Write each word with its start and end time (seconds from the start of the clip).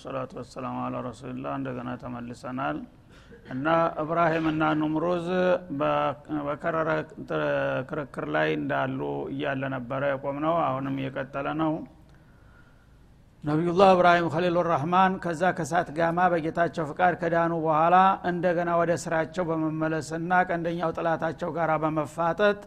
ሰላቱ 0.00 0.32
ወሰላሙ 0.40 0.76
አላ 0.84 0.96
ረሱልላህ 1.06 1.52
እንደገና 1.58 1.90
ተመልሰናል። 2.02 2.76
እና 3.52 3.66
እብራሂምና 4.02 4.62
ኑምሩዝ 4.80 5.26
በከረረ 6.42 6.90
ክርክር 7.90 8.26
ላይ 8.34 8.48
እንዳሉ 8.58 9.00
እያለ 9.32 9.62
ነበረ 9.74 10.02
የቆም 10.12 10.36
ነው 10.44 10.54
አሁንም 10.66 10.96
እየቀጠለ 11.00 11.48
ነው። 11.62 11.72
ነቢዩላህ 13.44 13.88
እብራሂም 13.94 14.26
ከሊሉ 14.32 14.58
ራህማን 14.68 15.12
ከዛ 15.22 15.42
ከሳት 15.56 15.88
ጋማ 15.96 16.18
በጌታቸው 16.32 16.84
ፍቃድ 16.90 17.14
ከዳኑ 17.22 17.52
በኋላ 17.64 17.96
እንደገና 18.30 18.70
ወደ 18.80 18.92
ስራቸው 19.04 19.44
በመመለስና 19.48 20.32
ቀንደኛው 20.48 20.94
ጥላታቸው 20.98 21.50
ጋር 21.56 21.72
በመፋጠጥ 21.84 22.60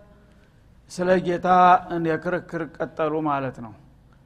ስለ 0.92 1.10
ጌታ 1.28 1.48
የክርክር 2.10 2.64
ቀጠሉ 2.78 3.14
ማለት 3.30 3.58
ነው 3.66 3.74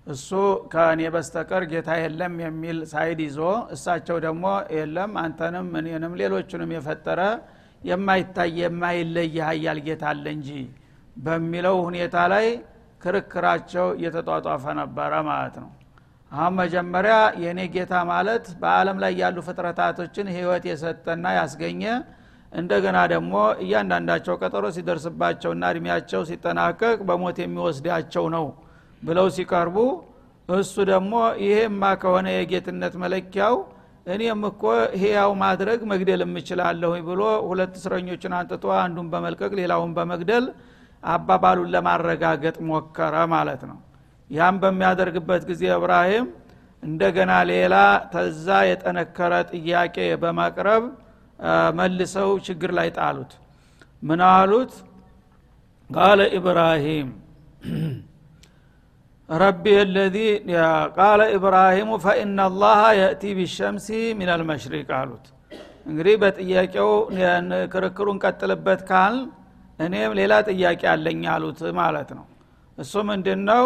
እሱ 0.10 0.30
ከእኔ 0.72 1.02
በስተቀር 1.16 1.64
ጌታ 1.72 1.90
የለም 2.02 2.36
የሚል 2.44 2.78
ሳይድ 2.92 3.20
ይዞ 3.26 3.40
እሳቸው 3.76 4.18
ደግሞ 4.26 4.46
የለም 4.78 5.12
አንተንም 5.24 5.68
እኔንም 5.80 6.14
ሌሎቹንም 6.22 6.72
የፈጠረ 6.76 7.22
የማይታይ 7.84 8.56
የማይለይ 8.62 9.36
ሀያል 9.48 9.80
ጌታ 9.88 10.06
አለ 10.12 10.26
እንጂ 10.38 10.50
በሚለው 11.18 11.76
ሁኔታ 11.88 12.16
ላይ 12.34 12.48
ክርክራቸው 13.02 13.86
እየተጧጧፈ 13.98 14.64
ነበረ 14.80 15.12
ማለት 15.30 15.58
ነው። 15.64 15.70
አሁን 16.32 16.54
መጀመሪያ 16.60 17.14
የእኔ 17.44 17.60
ጌታ 17.76 17.94
ማለት 18.10 18.48
በአለም 18.62 18.98
ላይ 19.04 19.14
ያሉ 19.22 19.38
ፍጥረታቶችን 19.48 20.28
ህይወት 20.36 20.66
የሰጠና 20.70 21.26
ያስገኘ 21.38 21.84
እንደገና 22.52 22.98
ደግሞ 23.14 23.34
እያንዳንዳቸው 23.64 24.36
ቀጠሮ 24.42 24.66
ሲደርስባቸውና 24.76 25.64
እድሜያቸው 25.74 26.22
ሲጠናቀቅ 26.30 26.98
በሞት 27.10 27.38
የሚወስዳቸው 27.44 28.26
ነው 28.36 28.46
ብለው 29.02 29.28
ሲቀርቡ 29.36 29.78
እሱ 30.50 30.76
ደግሞ 30.92 31.14
ይሄማ 31.44 31.84
ከሆነ 32.02 32.28
የጌትነት 32.36 32.94
መለኪያው 33.04 33.56
እኔም 34.06 34.42
እኮ 34.50 34.64
ህያው 35.02 35.32
ማድረግ 35.42 35.80
መግደል 35.92 36.22
የምችላለሁ 36.26 36.92
ብሎ 37.10 37.22
ሁለት 37.50 37.74
እስረኞችን 37.80 38.34
አንጥቶ 38.38 38.66
አንዱን 38.80 39.08
በመልቀቅ 39.12 39.52
ሌላውን 39.60 39.92
በመግደል 39.98 40.46
አባባሉን 41.04 41.70
ለማረጋገጥ 41.76 42.58
ሞከረ 42.70 43.16
ማለት 43.34 43.62
ነው። 43.70 43.78
ያም 44.30 44.56
በሚያደርግበት 44.64 45.44
ጊዜ 45.50 45.64
እብራሂም 45.78 46.26
እንደገና 46.84 47.32
ሌላ 47.52 47.76
ተዛ 48.12 48.48
የጠነከረ 48.70 49.34
ጥያቄ 49.54 49.96
በማቅረብ 50.22 50.84
መልሰው 51.80 52.30
ችግር 52.48 52.72
ላይ 52.80 52.90
ጣሉት። 52.98 53.32
ምን 54.04 54.22
አሉት? 54.30 54.74
ቃለ 55.90 56.20
ኢብራሂም 56.38 57.10
ረቢ 59.30 59.64
ለዚ 59.88 60.16
ቃለ 60.98 61.22
ኢብራሂሙ 61.36 61.90
ፈኢና 62.06 62.46
ላሀ 62.62 62.82
የእቲ 63.00 63.24
ቢሸምሲ 63.38 63.88
ምን 64.20 64.30
አልመሽሪቅ 64.36 64.88
አሉት። 65.00 65.26
እንግዲህ 65.86 66.16
በጥያቄው 66.24 66.90
ክርክሩን 67.74 68.18
ቀጥልበት 68.24 68.82
ካል 68.90 69.16
እኔም 69.80 70.12
ሌላ 70.20 70.34
ጥያቄ 70.50 70.82
አለኝ 70.94 71.22
አሉት 71.34 71.62
ማለት 71.80 72.10
ነው። 72.18 72.26
እሱ 72.78 72.94
ምንድን 73.10 73.42
ነው 73.52 73.66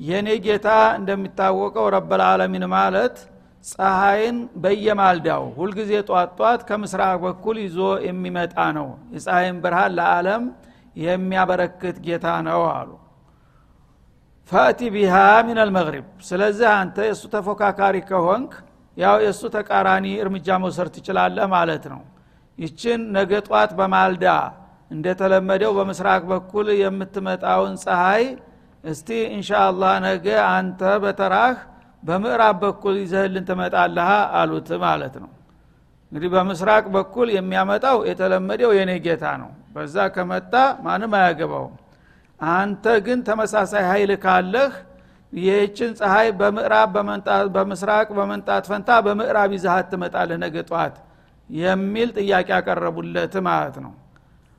የእኔ 0.00 0.28
ጌታ 0.46 0.68
እንደሚታወቀው 0.98 1.86
ረበልዓለሚን 1.96 2.64
ማለት 2.76 3.16
ፀሐይን 3.64 4.38
በየማልዳው 4.62 5.44
ሁልጊዜ 5.58 5.92
ጧት 6.08 6.30
ጧት 6.40 6.60
ከምስራቅ 6.68 7.16
በኩል 7.26 7.56
ይዞ 7.64 7.78
የሚመጣ 8.08 8.56
ነው። 8.78 8.88
የፀሐይን 9.14 9.58
ብርሃን 9.64 9.94
ለዓለም 9.98 10.44
የሚያበረክት 10.96 11.96
ጌታ 12.06 12.26
ነው 12.48 12.62
አሉ 12.72 12.90
ፈእቲ 14.52 14.80
ቢሃ 14.94 15.14
ሚን 15.46 15.58
አልመግሪብ። 15.62 16.06
ስለዚህ 16.28 16.68
አንተ 16.72 16.96
የእሱ 17.06 17.22
ተፎካካሪ 17.34 17.96
ከሆንክ 18.08 18.52
ያው 18.96 19.16
የእሱ 19.24 19.42
ተቃራኒ 19.54 20.06
እርምጃ 20.22 20.48
መውሰድ 20.62 20.88
ትችላለህ 20.96 21.46
ማለት 21.54 21.84
ነው። 21.92 22.00
ይችን 22.58 23.00
ነገ 23.16 23.32
ጧት 23.46 23.70
በማልዳ 23.78 24.26
እንደተለመደው 24.90 25.72
በምስራቅ 25.78 26.22
በኩል 26.32 26.66
የምትመጣውን 26.82 27.74
ፀሐይ 27.84 28.24
እስቲ 28.84 29.08
እንሻአላህ 29.34 29.92
ነገ 30.06 30.26
አንተ 30.50 30.82
በተራህ 31.02 31.56
በምዕራብ 32.02 32.56
በኩል 32.64 32.94
ይዘህልን 33.02 33.44
ትመጣለህ 33.48 34.10
አሉት 34.40 34.70
ማለት 34.84 35.14
ነው። 35.22 35.30
እንግዲህ 36.12 36.30
በምስራቅ 36.34 36.84
በኩል 36.96 37.28
የሚያመጣው 37.34 37.98
የተለመደው 38.08 38.70
የኔ 38.78 38.92
ጌታ 39.04 39.24
ነው። 39.42 39.50
በዛ 39.74 39.96
ከመጣ 40.14 40.54
ማንም 40.84 41.14
አያገባውም 41.18 41.76
አንተ 42.42 42.84
ግን 43.06 43.18
ተመሳሳይ 43.26 43.84
ኃይል 43.90 44.12
ካለህ 44.24 44.72
ይህችን 45.32 45.90
ፀሐይ 45.98 46.28
በምዕራብ 46.38 46.94
በምስራቅ 47.54 48.08
በመንጣት 48.18 48.64
ፈንታ 48.70 48.90
በምዕራብ 49.06 49.50
ይዛሃት 49.56 49.86
ትመጣለህ 49.92 50.38
ነገ 50.44 50.56
ጠዋት 50.68 50.96
የሚል 51.50 52.08
ጥያቄ 52.18 52.48
ያቀረቡለት 52.54 53.34
ማለት 53.48 53.76
ነው። 53.84 53.92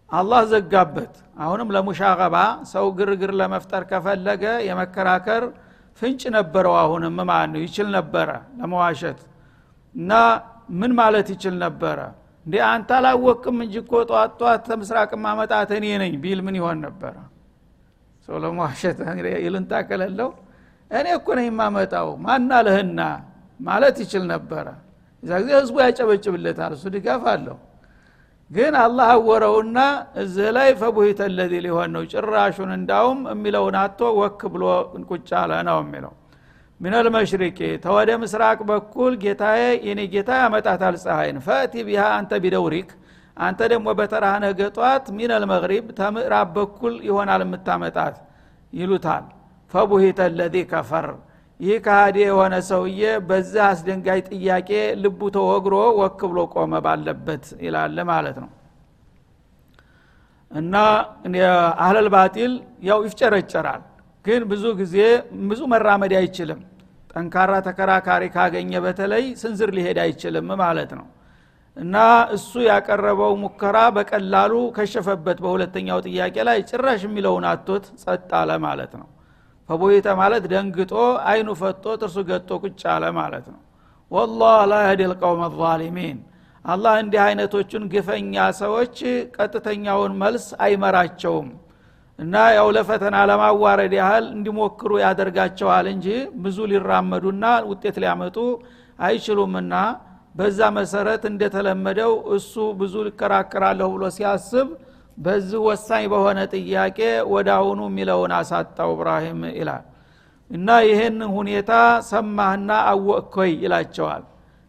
አላህ 0.09 0.41
ዘጋበት። 0.51 1.13
አሁንም 1.37 1.69
ለሙሻቀባ 1.75 2.35
ሰው 2.71 2.85
ግርግር 2.97 3.31
ለመፍጠር 3.39 3.83
ከፈለገ 3.91 4.43
የመከራከር 4.67 5.43
ፍንጭ 6.01 6.21
ነበረው 6.35 6.75
አሁንም 6.81 7.15
ማለት 7.23 7.49
ነው። 7.53 7.61
ይችል 7.65 7.87
ነበረ 7.97 8.29
ለመዋሸት። 8.59 9.19
እና 9.95 10.11
ምን 10.79 10.91
ማለት 10.99 11.27
ይችል 11.33 11.55
ነበረ? 11.63 11.97
እንዲ 12.45 12.55
አንተ 12.69 12.89
አላወቅም 12.97 13.57
እንጂ 13.65 13.75
እኮ 13.83 13.93
ጠዋት 14.09 14.31
ጠዋት 14.39 14.61
ተምስራቅ 14.69 15.11
ማመጣት 15.25 15.69
እኔ 15.77 15.85
ነኝ 16.01 16.13
ቢል 16.23 16.39
ምን 16.45 16.55
ይሆን 16.59 16.77
ነበረ 16.87 17.15
ሰው 18.27 18.35
ለመዋሸት 18.43 18.97
ይልንታ 19.43 19.73
ከሌለው 19.87 20.29
እኔ 20.91 21.07
እኮ 21.17 21.27
ነኝ 21.37 21.47
የማመጣው። 21.49 22.09
ማና 22.25 22.51
ለህና 22.65 22.99
ማለት 23.59 23.95
ይችል 24.03 24.23
ነበረ። 24.31 24.67
እዛ 25.23 25.31
ጊዜ 25.41 25.51
ህዝቡ 25.59 25.75
ያጨበጭብለታል 25.83 26.71
እሱ 26.77 26.85
ድጋፍ 26.95 27.23
አለው። 27.33 27.57
ግን 28.51 28.73
አላህ 28.81 29.07
አወረውና 29.13 29.77
እዚህ 30.21 30.47
ላይ 30.57 30.69
ፈቡሂተ 30.81 31.29
ለዚ 31.37 31.53
ሊሆን 31.65 31.89
ነው። 31.95 32.03
ጭራሹን 32.11 32.71
እንዳውም 32.77 33.19
የሚለውን 33.31 33.75
አቶ 33.81 34.09
ወክ 34.19 34.41
ብሎ 34.53 34.63
ቁጭ 35.09 35.29
አለ 35.41 35.51
ነው 35.69 35.77
የሚለው። 35.83 36.13
من 36.79 37.07
المشرق 37.15 37.59
ተወደ 37.83 38.09
ምስራቅ 38.21 38.59
በኩል 38.69 39.13
ጌታዬ 39.23 39.59
የኔ 39.87 40.01
ጌታ 40.13 40.31
ያመጣታል 40.41 40.95
ፀሐይን። 41.03 41.37
فأت 41.45 41.73
بها 41.87 42.03
أنت 42.17 42.39
بدورك 42.43 42.89
አንተ 43.37 43.59
ደግሞ 43.71 43.87
በተራህ 43.99 44.35
ነገ 44.43 44.59
ጧት 44.75 45.05
من 45.17 45.43
المغرب 45.51 45.85
ተምዕራብ 45.99 46.49
በኩል 46.57 46.95
ይሆናል 47.07 47.41
የምታመጣት 47.45 48.15
ይሉታል። 48.73 49.23
فبهت 49.73 50.19
الذي 50.37 50.55
كفر። 50.71 51.07
ይህ 51.59 51.77
ከሃዲ 51.85 52.17
የሆነ 52.23 52.53
ሰውዬ 52.69 53.01
በዛ 53.27 53.53
አስደንጋይ 53.69 54.19
ጥያቄ 54.29 54.69
ልቡ 55.01 55.19
ተወግሮ 55.35 55.75
ወክ 55.99 56.19
ብሎ 56.29 56.39
ቆመ 56.53 56.73
ባለበት 56.85 57.45
ይላል 57.65 57.97
ማለት 58.09 58.37
ነው። 58.43 58.51
እና 60.51 60.75
አህለል 61.83 62.07
ባጢል 62.15 62.53
ያው 62.87 62.99
ይፍጨረጨራል። 63.07 63.81
ግን 64.25 64.41
ብዙ 64.51 64.63
ጊዜ 64.81 64.95
ብዙ 65.49 65.61
መራመድ 65.71 66.13
አይችልም። 66.19 66.59
ጠንካራ 67.11 67.53
ተከራካሪ 67.65 68.23
ካገኘ 68.35 68.71
በተለይ 68.85 69.25
ስንዝር 69.41 69.71
ሊሄድ 69.77 69.97
አይችልም 70.03 70.47
ማለት 70.61 70.91
ነው 70.99 71.05
እና 71.77 71.95
እሱ 72.35 72.51
ያቀረበው 72.65 73.33
ሙከራ 73.43 73.77
በቀላሉ 73.95 74.53
ከሸፈበት 74.75 75.37
በሁለተኛው 75.43 75.99
ጥያቄ 76.07 76.35
ላይ 76.47 76.59
ጭራሽ 76.69 77.01
የሚለውን 77.07 77.45
አቶት 77.51 77.85
ጸጥ 78.03 78.29
አለ 78.39 78.51
ማለት 78.65 78.91
ነው። 78.99 79.07
ፈቦይተ 79.69 80.07
ማለት 80.19 80.43
ደንግጦ 80.51 80.93
አይኑ 81.29 81.49
ፈጦ 81.61 81.85
ጥርሱ 82.01 82.17
ገጦ 82.29 82.49
ቁጭ 82.63 82.81
አለ 82.95 83.03
ማለት 83.19 83.45
ነው። 83.53 83.61
ወላህ 84.11 84.57
ላ 84.71 84.81
ያህዲ 84.85 85.01
ልቀውም 85.11 85.41
ዛሊሚን። 85.57 86.17
አላህ 86.65 86.93
እንዲህ 87.01 87.21
አይነቶቹን 87.23 87.83
ግፈኛ 87.93 88.33
ሰዎች 88.59 88.97
ቀጥተኛውን 89.37 90.13
መልስ 90.21 90.45
አይመራቸውም። 90.65 91.47
እና 92.19 92.35
ያው 92.55 92.67
ለፈተና 92.75 93.17
ለማዋረድ 93.29 93.93
ያህል 93.99 94.25
እንዲሞክሩ 94.35 94.91
ያደርጋቸዋል 95.03 95.85
እንጂ 95.93 96.07
ብዙ 96.43 96.57
ሊራመዱና 96.71 97.43
ውጤት 97.69 97.95
ሊያመጡ 98.03 98.37
አይችሉምና 98.99 99.73
በዛ 100.35 100.59
መሰረት 100.77 101.23
እንደተለመደው 101.29 102.13
እሱ 102.35 102.53
ብዙ 102.79 102.93
ሊከራከራለሁ 103.07 103.87
ብሎ 103.95 104.03
ሲያስብ 104.15 104.69
በዚህ 105.17 105.59
ወሳኝ 105.67 106.03
በሆነ 106.13 106.39
ጥያቄ 106.53 106.99
ወደ 107.33 107.49
አሁኑ 107.57 107.79
የሚለውን 107.89 108.31
አሳጣው 108.37 108.91
እብራሂም 108.95 109.41
ይላል። 109.57 109.83
እና 110.51 110.69
ይህን 110.87 111.19
ሁኔታ 111.35 111.71
ሰማህና 112.09 112.71
አወቅኮይ 112.91 113.51
ይላቸዋል። 113.63 114.23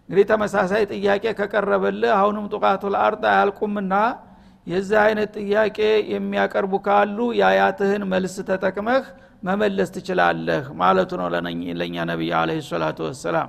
እንግዲህ 0.09 0.27
ተመሳሳይ 0.31 0.83
ጥያቄ 0.93 1.25
ከቀረበልህ 1.39 2.13
አሁንም 2.19 2.47
ጡቃቱ 2.55 2.83
ለአርድ 2.95 3.23
አያልቁምና 3.31 3.95
የዚህ 4.67 4.99
አይነት 5.05 5.33
ጥያቄ 5.41 5.79
የሚያቀርቡ 6.13 6.75
ካሉ 6.87 7.19
የአያትህን 7.41 8.03
መልስ 8.13 8.35
ተጠቅመህ 8.49 9.05
መመለስ 9.49 9.89
ትችላለህ 9.97 10.65
ማለቱ 10.81 11.11
ነው 11.21 11.27
ለእኛ 11.79 11.97
ነቢይ 12.11 12.33
አለ 12.39 12.51
ሰላቱ 12.69 12.99
ወሰላም 13.09 13.49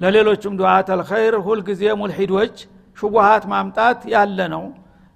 ለሌሎቹም 0.00 0.54
ዱዓተል 0.60 1.00
ኸይር 1.10 1.34
ሁልጊዜ 1.46 1.82
ሙልሂዶች 2.00 2.54
ሹቡሃት 2.98 3.44
ማምጣት 3.52 4.00
ያለ 4.14 4.38
ነው። 4.54 4.64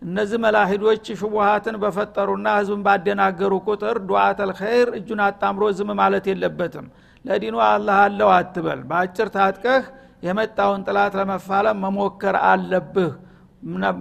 እነዚህ 0.02 0.38
መላሂዶች 0.44 1.04
ሹቡሃትን 1.20 1.76
በፈጠሩና 1.82 2.46
ህዝብን 2.58 2.82
ባደናገሩ 2.86 3.52
ቁጥር 3.66 3.96
ዱዓተል 4.08 4.50
ኸይር 4.58 4.88
እጁን 4.98 5.20
አጣምሮ 5.26 5.70
ዝም 5.78 5.90
ማለት 6.00 6.24
የለበትም። 6.30 6.86
ለዲኑ 7.24 7.56
አላህ 7.68 7.98
አለው 8.06 8.30
አትበል። 8.36 8.80
በአጭር 8.88 9.28
ታጥቀህ 9.36 9.84
የመጣውን 10.26 10.82
ጥላት 10.88 11.14
ለመፋለም 11.18 11.78
መሞከር 11.84 12.36
አለብህ 12.48 13.12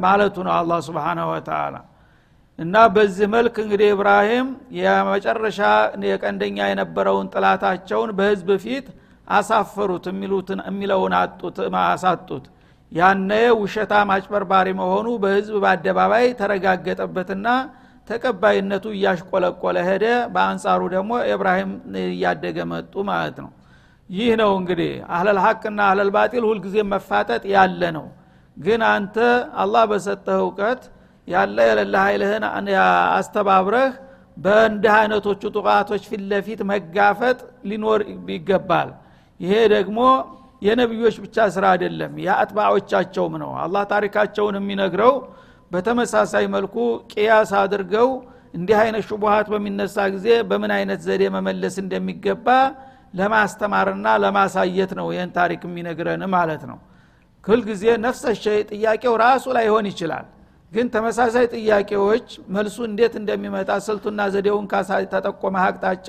ማለቱ 0.04 0.36
ነው 0.46 0.54
አላ 0.58 0.72
ስብንሁ 0.86 1.28
ወተላ 1.32 1.76
እና 2.60 2.76
በዚህ 2.96 3.28
መልክ 3.36 3.56
እንግዲህ 3.64 3.88
ኢብራሂም 3.94 4.48
የመጨረሻ 4.80 5.60
የቀንደኛ 6.10 6.58
የነበረውን 6.72 7.30
ጥላታቸውን 7.34 8.12
በህዝብ 8.18 8.50
ፊት 8.64 8.88
አሳፈሩት 9.28 10.06
የሚሉትን 10.12 10.60
የሚለውን 10.68 11.14
አጡት 11.20 11.58
አሳጡት። 11.86 12.46
ያነ 12.92 13.32
ውሸታም 13.62 14.10
አጭበርባሪ 14.16 14.68
መሆኑ 14.80 15.08
በህዝብ 15.22 15.56
በአደባባይ 15.64 16.26
ተረጋገጠበትና 16.40 17.48
ተቀባይነቱ 18.08 18.86
እያሽቆለቆለ 18.96 19.78
ሄደ። 19.88 20.06
በአንጻሩ 20.34 20.82
ደግሞ 20.96 21.12
ኢብራሂም 21.32 21.72
እያደገ 22.04 22.58
መጡ 22.72 22.94
ማለት 23.10 23.38
ነው። 23.44 23.52
ይህ 24.10 24.32
ነው 24.42 24.52
እንግዲህ 24.60 24.92
አህለል 25.12 25.40
ሐቅና 25.44 25.80
አህለል 25.88 26.10
ባጢል 26.16 26.44
ሁልጊዜ 26.50 26.76
መፋጠጥ 26.92 27.44
ያለ 27.54 27.82
ነው። 27.98 28.06
ግን 28.58 28.82
አንተ 28.90 29.16
አላህ 29.64 29.84
በሰጠህ 29.92 30.40
እውቀት 30.44 30.82
ያለ 31.28 31.58
የሌለ 31.70 31.96
ኃይልህን 32.06 32.44
አስተባብረህ 33.18 33.92
በእንዲህ 34.38 34.94
አይነቶቹ 34.98 35.42
ጥቃቶች 35.56 36.04
ፊት 36.10 36.22
ለፊት 36.32 36.62
መጋፈጥ 36.72 37.40
ሊኖር 37.70 38.02
ይገባል 38.30 38.90
ይሄ 39.44 39.54
ደግሞ 39.74 40.00
የነቢዮች 40.62 41.16
ብቻ 41.24 41.38
ስራ 41.56 41.66
አይደለም 41.74 42.14
የአጥባዖቻቸውም 42.26 43.34
ነው። 43.42 43.52
አላህ 43.64 43.84
ታሪካቸውን 43.94 44.56
የሚነግረው 44.60 45.14
በተመሳሳይ 45.72 46.46
መልኩ 46.56 46.76
ቅያስ 47.12 47.52
አድርገው 47.62 48.10
እንዲህ 48.54 48.78
አይነት 48.84 49.04
ሹቡሃት 49.10 49.48
በሚነሳ 49.54 49.98
ጊዜ 50.16 50.28
በምን 50.50 50.72
አይነት 50.78 51.00
ዘዴ 51.08 51.24
መመለስ 51.36 51.76
እንደሚገባ 51.84 52.48
ለማስተማርና 53.20 54.08
ለማሳየት 54.24 54.92
ነው 55.00 55.08
ይህን 55.14 55.32
ታሪክ 55.38 55.62
የሚነግረን 55.68 56.24
ማለት 56.36 56.64
ነው። 56.72 56.78
ሁልጊዜ 57.44 57.84
ነፍሰ 58.06 58.24
ጥያቄው 58.72 59.14
ራሱ 59.24 59.46
ላይሆን 59.58 59.88
ይችላል 59.92 60.28
ግን 60.72 60.88
ተመሳሳይ 60.94 61.46
ጥያቄዎች 61.56 62.28
መልሱ 62.56 62.78
እንዴት 62.88 63.14
እንደሚመጣ 63.22 63.72
ስልቱና 63.88 64.22
ዘዴውን 64.36 64.68
ተጠቆመ 65.14 65.56
አቅጣጫ 65.66 66.08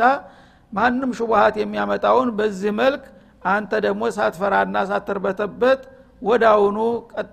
ማንም 0.73 1.11
ሹቡሃት 1.19 1.57
የሚያመጣውን 1.63 2.29
በዚህ 2.39 2.73
መልክ 2.79 3.03
አንተ 3.45 3.73
ደግሞ 3.87 4.03
ሳትፈራና 4.17 4.77
ሳትርበተበት 4.91 5.81
ወዳውኑ 6.23 6.79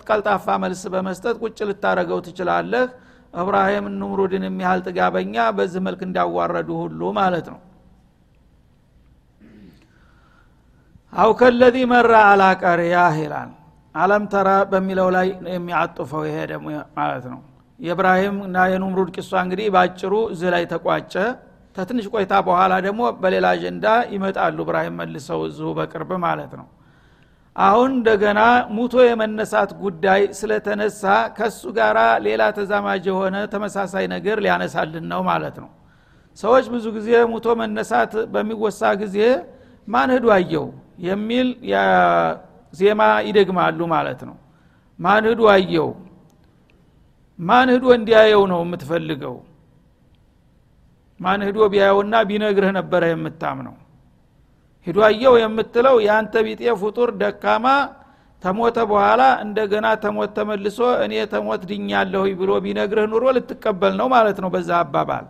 ቀልጣፋ 0.07 0.55
መልስ 0.63 0.81
በመስጠት 0.93 1.35
ቁጭ 1.43 1.59
ልታረገው 1.69 2.19
ትችላለህ። 2.25 2.85
እብራሂም 3.33 3.85
ንምሩድን 3.93 4.45
የሚያህል 4.47 4.81
ጥጋበኛ 4.87 5.35
በዚህ 5.57 5.81
መልክ 5.85 6.01
እንዳዋረዱ 6.07 6.69
ሁሉ 6.81 7.01
ማለት 7.19 7.45
ነው። 7.53 7.59
አው 11.13 11.31
ከለዚ 11.39 11.77
መራ 11.91 12.13
አላ 12.27 12.43
ቀርያህ 12.61 13.15
ይላል። 13.23 13.49
አለም 13.95 14.25
ተራ 14.33 14.49
በሚለው 14.71 15.07
ላይ 15.15 15.27
የሚያጥፈው 15.53 16.21
ይሄ 16.27 16.37
ደግሞ 16.51 16.67
ማለት 16.99 17.25
ነው። 17.31 17.39
የእብራሂም 17.79 18.35
እና 18.45 18.57
የኑምሩድ 18.71 19.09
ቂሷ 19.15 19.31
እንግዲህ 19.43 19.67
በአጭሩ 19.75 20.13
እዚህ 20.33 20.49
ላይ 20.55 20.63
ተቋጨ 20.73 21.13
ተትንሽ 21.75 22.05
ቆይታ 22.13 22.33
በኋላ 22.47 22.73
ደግሞ 22.85 23.01
በሌላ 23.21 23.47
አጀንዳ 23.55 23.85
ይመጣሉ 24.13 24.57
እብራሂም 24.65 24.95
መልሰው 25.01 25.41
እዚሁ 25.47 25.67
በቅርብ 25.77 26.11
ማለት 26.25 26.53
ነው። 26.59 26.67
አሁን 27.55 27.89
እንደገና 27.95 28.41
ሙቶ 28.75 28.93
የመነሳት 29.07 29.71
ጉዳይ 29.81 30.21
ስለተነሳ 30.39 31.03
ከሱ 31.37 31.61
ጋር 31.77 31.97
ሌላ 32.27 32.41
ተዛማጅ 32.57 33.03
የሆነ 33.11 33.37
ተመሳሳይ 33.53 34.05
ነገር 34.13 34.37
ሊያነሳልን 34.45 35.05
ነው 35.13 35.21
ማለት 35.29 35.55
ነው። 35.63 35.69
ሰዎች 36.37 36.65
ብዙ 36.73 36.85
ጊዜ 36.97 37.09
ሙቶ 37.31 37.47
መነሳት 37.61 38.13
በሚወሳ 38.33 38.81
ጊዜ 39.01 39.17
ማን 39.87 40.09
ህዱ 40.15 40.25
አየው 40.35 40.67
የሚል 41.07 41.47
ዜማ 42.73 43.01
ይደግማሉ 43.27 43.79
ማለት 43.95 44.21
ነው። 44.29 44.35
ማን 44.99 45.23
ህዱ 45.29 45.41
አየው 45.53 45.89
ማን 47.39 47.69
ህዶ 47.73 47.85
እንዲያየው 47.97 48.43
ነው 48.51 48.59
የምትፈልገው 48.65 49.35
ማን 51.21 51.41
ህዶ 51.47 51.57
ቢያየውና 51.73 52.15
ቢነግርህ 52.29 52.71
ነበረ 52.77 53.03
የምታምነው? 53.11 53.75
ሂዶ 54.87 54.97
አየው 55.07 55.35
የምትለው 55.41 55.95
የአንተ 56.05 56.33
ቢጤ 56.45 56.61
ፍጡር 56.81 57.09
ደካማ 57.21 57.65
ተሞተ 58.43 58.77
በኋላ 58.91 59.23
እንደገና 59.43 59.87
ተሞት 60.03 60.31
ተመልሶ 60.37 60.77
እኔ 61.05 61.13
ተሞት 61.33 61.61
ድኛለሁ 61.69 62.23
ብሎ 62.39 62.51
ቢነግርህ 62.65 63.05
ኑሮ 63.11 63.23
ልትቀበል 63.37 63.93
ነው 63.99 64.07
ማለት 64.15 64.37
ነው 64.43 64.49
በዛ 64.55 64.69
አባባል። 64.83 65.25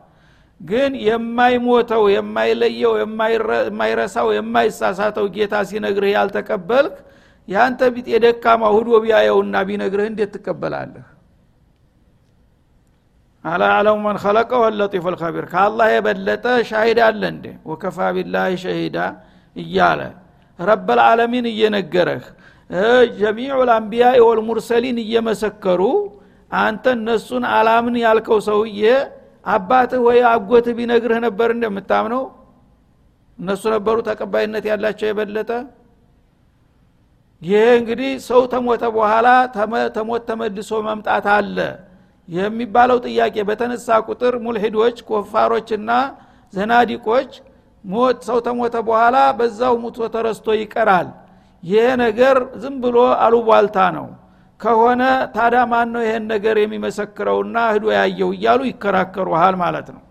ግን 0.60 0.92
የማይሞተው 1.08 2.04
የማይለየው 2.16 2.94
የማይረሳው 3.02 4.28
የማይሳሳተው 4.38 5.26
ጌታ 5.36 5.64
ሲነግርህ 5.70 6.12
ያልተቀበልክ 6.16 6.96
የአንተ 7.48 7.82
ቢጤ 7.96 8.10
ደካማ 8.26 8.64
ሁዶ 8.76 8.90
ቢያየውና 9.04 9.56
ቢነግርህ 9.70 10.08
እንዴት 10.12 10.32
ትቀበላለህ 10.36 11.06
አላ 13.46 13.64
መን 14.04 14.18
ከለቀ 14.24 14.52
ወለጢፍ 14.64 15.06
ልከቢር 15.14 15.46
ከአላህ 15.54 15.88
የበለጠ 15.94 16.46
ሻሂድ 16.70 17.00
አለ 17.06 17.22
እንዴ? 17.34 17.46
ወከፋ 17.70 17.98
ቢላህ 18.16 18.46
ሸሂዳ 18.64 18.98
እያለ 19.56 20.02
ረበልዓለሚን 20.60 21.46
እየነገረህ 21.52 22.26
ጀሚዑ 23.20 23.56
ልአንቢያ 23.70 24.06
ወልሙርሰሊን 24.28 24.98
እየመሰከሩ 25.04 25.82
አንተ 26.52 26.86
እነሱን 26.98 27.44
አላምን 27.56 27.96
ያልከው 28.04 28.40
ሰውዬ 28.48 28.84
አባትህ 29.46 30.02
ወይ 30.08 30.20
አጎትህ 30.32 30.74
ቢነግርህ 30.80 31.20
ነበር 31.26 31.50
እንደምታምነው 31.56 32.24
እነሱ 33.40 33.64
ነበሩ 33.76 33.98
ተቀባይነት 34.10 34.64
ያላቸው 34.72 35.08
የበለጠ? 35.10 35.52
ይሄ 37.42 37.62
እንግዲህ 37.80 38.12
ሰው 38.28 38.42
ተሞተ 38.54 38.84
በኋላ 38.96 39.28
ተሞት 39.96 40.24
ተመልሶ 40.30 40.72
መምጣት 40.88 41.26
አለ 41.36 41.58
የሚባለው 42.32 42.98
ጥያቄ 43.08 43.36
በተነሳ 43.50 43.88
ቁጥር 44.08 44.34
ሙልሂዶች 44.46 44.98
ኮፋሮችና 45.10 45.92
ዘናዲቆች 46.54 47.32
ሞት 47.84 48.18
ሰው 48.28 48.38
ተሞተ 48.46 48.76
በኋላ 48.88 49.18
በዛው 49.38 49.76
ሙቶ 49.84 50.08
ተረስቶ 50.14 50.48
ይቀራል። 50.60 51.08
ይሄ 51.64 51.86
ነገር 52.04 52.38
ዝም 52.62 52.76
ብሎ 52.84 52.98
አሉቧልታ 53.26 53.78
ነው። 53.98 54.08
ከሆነ 54.60 55.02
ታዳ 55.36 55.56
ማን 55.72 55.88
ነው 55.94 56.02
ይሄን 56.06 56.26
ነገር 56.34 56.56
የሚመሰክረውና 56.62 57.58
ህዶ 57.74 57.86
ያየው 57.96 58.30
እያሉ 58.36 58.62
ይከራከሩሃል 58.70 59.56
ማለት 59.64 59.88
ነው። 59.96 60.02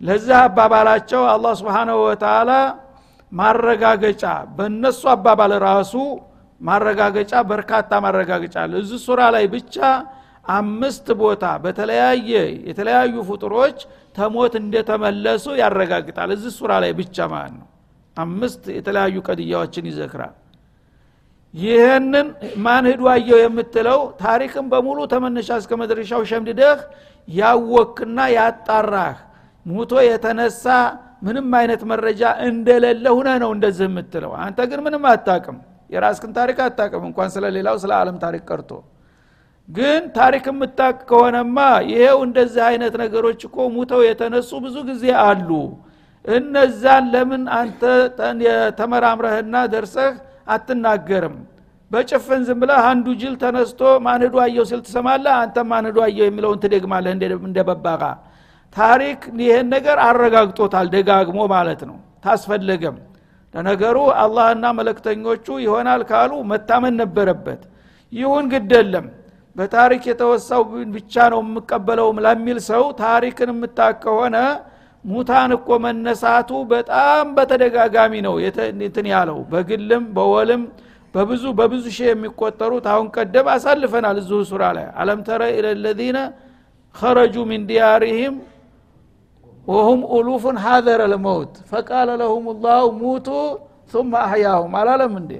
ለዚህ 0.00 0.36
አባባላቸው 0.42 1.22
አላህ 1.32 1.52
ስብሓናሁ 1.60 1.98
ወተላ 2.06 2.50
ማረጋገጫ 3.32 4.24
በእነሱ 4.56 5.02
አባባል 5.14 5.52
ራሱ 5.66 5.92
ማረጋገጫ 6.60 7.32
በርካታ 7.50 7.90
ማረጋገጫ 8.04 8.56
አለ። 8.64 8.72
እዚህ 8.82 8.98
ሱራ 9.06 9.20
ላይ 9.36 9.44
ብቻ 9.54 9.76
አምስት 10.44 11.06
ቦታ 11.20 11.44
በተለያየ 11.64 12.30
የተለያዩ 12.68 13.14
ፍጡሮች 13.28 13.78
ተሞት 14.16 14.54
እንደተመለሱ 14.60 15.44
ያረጋግጣል። 15.60 16.30
እዚህ 16.36 16.52
ሱራ 16.58 16.72
ላይ 16.84 16.92
ብቻ 17.00 17.16
ማለት 17.32 17.54
ነው። 17.58 17.66
አምስት 18.16 18.62
የተለያዩ 18.76 19.16
ቀድያዎችን 19.28 19.84
ይዘክራል። 19.90 20.34
ይህንን 21.54 22.26
ማን 22.64 22.84
ህዱ 22.90 23.02
አየው 23.14 23.38
የምትለው 23.42 24.00
ታሪክን 24.22 24.66
በሙሉ 24.72 24.98
ተመነሻ 25.12 25.48
እስከ 25.62 25.72
መድረሻው 25.82 26.22
ሸምድደህ 26.30 26.78
ያወክና 27.28 28.18
ያጣራህ 28.36 29.16
ሙቶ 29.66 29.92
የተነሳ 30.06 30.64
ምንም 31.26 31.50
አይነት 31.58 31.82
መረጃ 31.90 32.22
እንደሌለ 32.46 33.04
ሁነ 33.16 33.28
ነው 33.42 33.50
እንደዚህ 33.56 33.86
የምትለው። 33.88 34.32
አንተ 34.44 34.60
ግን 34.70 34.80
ምንም 34.86 35.04
አታቅም 35.10 35.58
የራስክን 35.90 36.32
ታሪክ 36.38 36.58
አታቅም 36.66 37.02
እንኳን 37.08 37.28
ስለ 37.34 37.46
ሌላው 37.56 37.76
ስለ 37.82 37.92
ዓለም 37.98 38.16
ታሪክ 38.24 38.42
ቀርቶ 38.50 38.70
ግን 39.68 40.02
ታሪክ 40.16 40.44
የምታቅ 40.50 40.96
ከሆነማ 41.08 41.58
ይሄው 41.90 42.18
እንደዚህ 42.26 42.62
አይነት 42.68 42.94
ነገሮች 43.02 43.40
እኮ 43.48 43.56
ሙተው 43.74 44.00
የተነሱ 44.06 44.50
ብዙ 44.64 44.76
ጊዜ 44.88 45.04
አሉ። 45.22 45.50
እነዛን 46.24 47.04
ለምን 47.14 47.44
አንተ 47.58 47.80
ተመራምረህና 48.78 49.54
ደርሰህ 49.72 50.12
አትናገርም? 50.54 51.36
በጭፍን 51.90 52.42
ዝም 52.46 52.58
ብለህ 52.62 52.82
አንዱ 52.90 53.06
ጅል 53.20 53.34
ተነስቶ 53.42 53.80
ማንዱ 54.06 54.34
አየው 54.44 54.64
ስል 54.70 54.80
ትሰማለህ? 54.86 55.32
አንተ 55.42 55.56
ማንዱ 55.72 55.96
አየው 56.06 56.26
የሚለውን 56.28 56.60
ትደግማለህ 56.64 57.12
እንደ 57.46 57.58
በባቃ 57.68 58.02
ታሪክ 58.76 59.18
ይህን 59.42 59.66
ነገር 59.74 59.98
አረጋግጦታል 60.06 60.86
ደጋግሞ 60.94 61.38
ማለት 61.54 61.82
ነው። 61.88 61.96
ታስፈለገም። 62.24 62.96
ለነገሩ 63.54 63.96
አላህና 64.22 64.64
መለክተኞቹ 64.78 65.46
ይሆናል 65.64 66.02
ካሉ 66.10 66.32
መታመን 66.52 66.94
ነበረበት። 67.02 67.60
ይሁን 68.12 68.44
ግደለም 68.52 69.06
በታሪክ 69.56 70.02
የተወሳው 70.08 70.62
ብቻ 70.94 71.14
ነው 71.32 71.40
የምቀበለውም 71.44 72.18
ለሚል 72.24 72.58
ሰው 72.68 72.84
ታሪክን 73.02 73.50
የምታቅ 73.52 73.94
ከሆነ 74.04 74.36
ሙታን 75.04 75.50
እኮ 75.56 75.68
መነሳቱ 75.84 76.50
በጣም 76.72 77.26
በተደጋጋሚ 77.36 78.12
ነው 78.26 78.34
እንትን 78.78 79.06
ያለው። 79.12 79.38
በግልም 79.52 80.04
በወልም 80.16 80.62
በብዙ 81.14 81.44
በብዙ 81.58 81.84
ሺህ 81.96 82.06
የሚቆጠሩት 82.10 82.86
አሁን 82.92 83.06
ቀደም 83.16 83.48
አሳልፈናል 83.54 84.18
እዚሁ 84.22 84.38
ሱራ 84.50 84.62
ላይ። 84.76 84.86
አለም 85.00 85.20
ተረ 85.26 85.42
ኢለለዚነ 85.56 86.18
ኸረጁ 86.94 87.34
ሚን 87.50 87.62
ዲያሪህም 87.68 88.36
ወሁም 89.66 90.00
ኡሉፉን 90.14 90.56
ሀዘረ 90.64 91.02
ልመውት 91.12 91.52
ፈቃለ 91.70 92.10
ለሁም 92.22 92.46
ላሁ 92.64 92.86
ሙቱ 93.00 93.28
ثم 93.92 94.12
አህያሁም 94.20 94.72
አላለም 94.80 95.14
እንዴ 95.20 95.32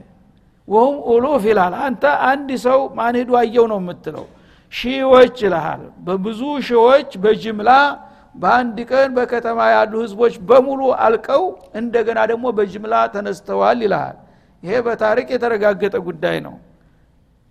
ወሁም 0.69 0.97
ኡሉፍ 1.09 1.43
ይላል። 1.51 1.75
አንተ 1.87 2.03
አንድ 2.29 2.49
ሰው 2.65 2.81
ማን 2.99 3.17
አየው 3.41 3.67
ነው 3.73 3.79
የምትለው። 3.83 4.27
ሺዎች 4.73 5.37
ይልሃል። 5.45 5.83
በብዙ 6.05 6.41
ሺዎች 6.69 7.11
በጅምላ 7.23 7.71
በአንድ 8.35 8.77
ቀን 8.91 9.09
በከተማ 9.17 9.59
ያሉ 9.73 9.93
ህዝቦች 10.05 10.35
በሙሉ 10.49 10.83
አልቀው 11.05 11.43
እንደገና 11.81 12.19
ደግሞ 12.31 12.45
በጅምላ 12.59 12.95
ተነስተዋል 13.15 13.81
ይልሃል። 13.85 14.17
ይሄ 14.63 14.75
በታሪክ 14.87 15.29
የተረጋገጠ 15.35 15.97
ጉዳይ 16.07 16.37
ነው። 16.47 16.55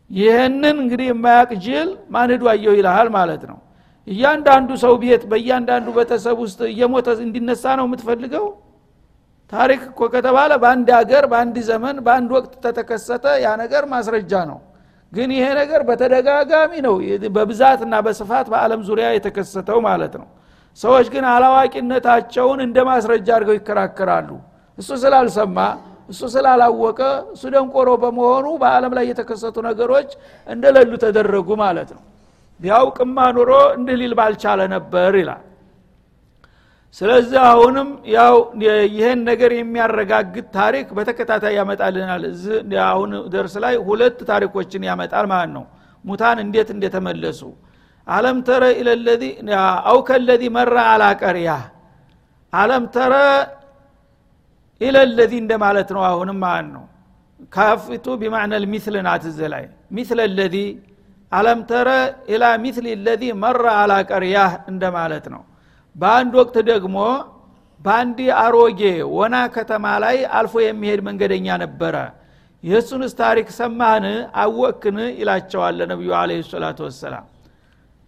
ይህንን 0.09 0.75
እንግዲህ 0.83 1.07
የማያቅ 1.11 1.51
ጅል 1.65 1.89
ማን 2.13 2.31
ሄዱ 2.33 2.43
አየው 2.53 2.73
ይልሃል 2.79 3.09
ማለት 3.17 3.43
ነው። 3.51 3.59
እያንዳንዱ 4.07 4.69
ሰው 4.83 4.93
ቤት 5.01 5.23
በእያንዳንዱ 5.31 5.87
ቤተሰብ 5.97 6.37
ውስጥ 6.43 6.59
እየሞተ 6.71 7.07
እንዲነሳ 7.25 7.63
ነው 7.79 7.85
የምትፈልገው 7.87 8.45
ታሪክ 9.51 9.81
እኮ 9.89 10.01
ከተባለ 10.13 10.51
በአንድ 10.61 10.89
ሀገር 10.97 11.23
በአንድ 11.31 11.55
ዘመን 11.69 11.95
በአንድ 12.05 12.29
ወቅት 12.37 12.53
ተተከሰተ 12.65 13.25
ያ 13.43 13.49
ነገር 13.61 13.83
ማስረጃ 13.93 14.33
ነው። 14.51 14.59
ግን 15.13 15.29
ይሄ 15.35 15.45
ነገር 15.59 15.81
በተደጋጋሚ 15.87 16.71
ነው 16.85 16.93
በብዛትና 17.35 17.95
በስፋት 18.05 18.47
በአለም 18.53 18.81
ዙሪያ 18.89 19.07
የተከሰተው 19.15 19.79
ማለት 19.87 20.13
ነው። 20.21 20.27
ሰዎች 20.79 21.07
ግን 21.13 21.25
አላዋቂነታቸውን 21.31 22.59
እንደ 22.65 22.77
ማስረጃ 22.89 23.27
አድርገው 23.37 23.55
ይከራከራሉ። 23.59 24.29
እሱ 24.77 24.89
ስላልሰማ 25.03 25.57
እሱ 26.09 26.21
ስላላወቀ 26.33 26.99
እሱ 27.33 27.43
ደንቆሮ 27.53 27.89
በመሆኑ 28.03 28.47
በአለም 28.61 28.93
ላይ 28.97 29.05
የተከሰቱ 29.11 29.57
ነገሮች 29.67 30.09
እንደሌሉ 30.47 30.91
ተደረጉ 31.03 31.49
ማለት 31.61 31.89
ነው። 31.97 32.01
ቢያውቅማ 32.59 33.17
ኑሮ 33.37 33.51
እንዲህ 33.77 33.95
ሊል 34.01 34.13
ባልቻለ 34.19 34.61
ነበር 34.73 35.13
ይላል 35.21 35.43
ስለዚህ 36.95 37.39
አሁንም 37.49 37.89
ያው 38.13 38.35
ይህን 38.95 39.19
ነገር 39.29 39.51
የሚያረጋግጥ 39.55 40.45
ታሪክ 40.57 40.87
በተከታታይ 40.97 41.53
ያመጣልናል። 41.59 42.23
አሁን 42.87 43.11
ደርስ 43.33 43.55
ላይ 43.63 43.75
ሁለት 43.87 44.17
ታሪኮችን 44.31 44.83
ያመጣል 44.89 45.25
ማለት 45.33 45.51
ነው። 45.57 45.63
ሙታን 46.05 46.37
እንዴት 46.45 46.69
እንደተመለሱ። 46.75 47.41
አለም 48.07 48.37
ተረ 48.47 48.63
ኢለለዚ 48.79 49.23
አው 49.89 49.99
ከለዚ 50.07 50.43
መራ 50.55 50.75
አላቀርያ 50.93 51.49
አለም 52.53 52.85
ተረ 52.95 53.13
ኢለለዚ 54.81 55.31
እንደማለት 55.43 55.89
ነው 55.95 56.03
አሁንም 56.09 56.39
ማለት 56.45 56.69
ነው። 56.75 56.85
ካፊቱ 57.53 58.05
ቢማዕነ 58.21 58.53
ልሚስል 58.63 58.95
ናት 59.07 59.23
እዚህ 59.29 59.47
ላይ። 59.53 59.63
ሚስለ 59.97 60.19
ለዚ 60.37 60.55
አለም 61.31 61.59
ተረ 61.69 61.89
ኢላ 62.33 62.45
ሚስል 62.63 62.87
ለዚ 63.05 63.23
መራ 63.43 63.65
አላቀርያህ 63.81 64.51
እንደማለት 64.71 65.25
ነው 65.33 65.41
በአንድ 65.95 66.33
ወቅት 66.39 66.55
ደግሞ 66.69 66.97
በአንድ 67.81 68.19
አሮጌ 68.41 68.81
ወና 69.15 69.35
ከተማ 69.55 69.85
ላይ 70.03 70.17
አልፎ 70.37 70.53
የሚሄድ 70.63 71.01
መንገደኛ 71.07 71.47
ነበረ። 71.63 71.95
የእሱንስ 72.63 73.13
ታሪክ 73.21 73.47
ሰማህን? 73.59 74.05
አወክን 74.41 74.97
ይላቸዋል 75.19 75.79
ነቢዩ 75.91 76.11
አለ 76.19 76.31
ሰላቱ 76.51 76.79
ወሰላም። 76.87 77.25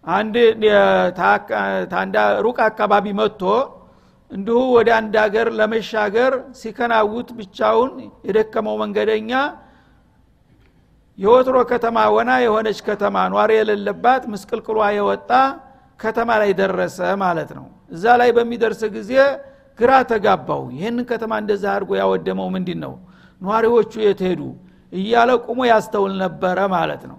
አንድ 0.04 0.34
ሩቅ 2.46 2.58
አካባቢ 2.68 3.06
መጥቶ 3.20 3.42
እንዲሁ 4.30 4.58
ወደ 4.76 4.88
አንድ 4.98 5.14
ሀገር 5.24 5.46
ለመሻገር 5.58 6.32
ሲከናውት 6.60 7.28
ብቻውን 7.38 7.90
የደከመው 8.28 8.76
መንገደኛ 8.82 9.32
የወትሮ 11.18 11.56
ከተማ 11.70 11.98
ወና 12.14 12.30
የሆነች 12.44 12.78
ከተማ 12.86 13.16
ኗሪ 13.34 13.50
የሌለባት 13.58 14.22
ምስቅልቅሏ 14.32 14.78
የወጣ 14.96 15.30
ከተማ 16.00 16.30
ላይ 16.42 16.50
ደረሰ 16.60 16.98
ማለት 17.22 17.50
ነው። 17.58 17.66
እዛ 17.90 18.04
ላይ 18.20 18.30
በሚደርስ 18.36 18.80
ጊዜ 18.96 19.12
ግራ 19.78 19.90
ተጋባው። 20.10 20.62
ይህንን 20.76 21.04
ከተማ 21.10 21.32
እንደዛ 21.42 21.64
አድርጎ 21.74 21.90
ያወደመው 22.00 22.48
ምንድን 22.56 22.78
ነው 22.84 22.94
ኗሪዎቹ 23.40 23.92
የት 24.04 24.20
ሄዱ? 24.26 24.40
እያለ 24.92 25.30
ቁሞ 25.46 25.60
ያስተውል 25.70 26.12
ነበረ 26.22 26.58
ማለት 26.74 27.02
ነው። 27.10 27.18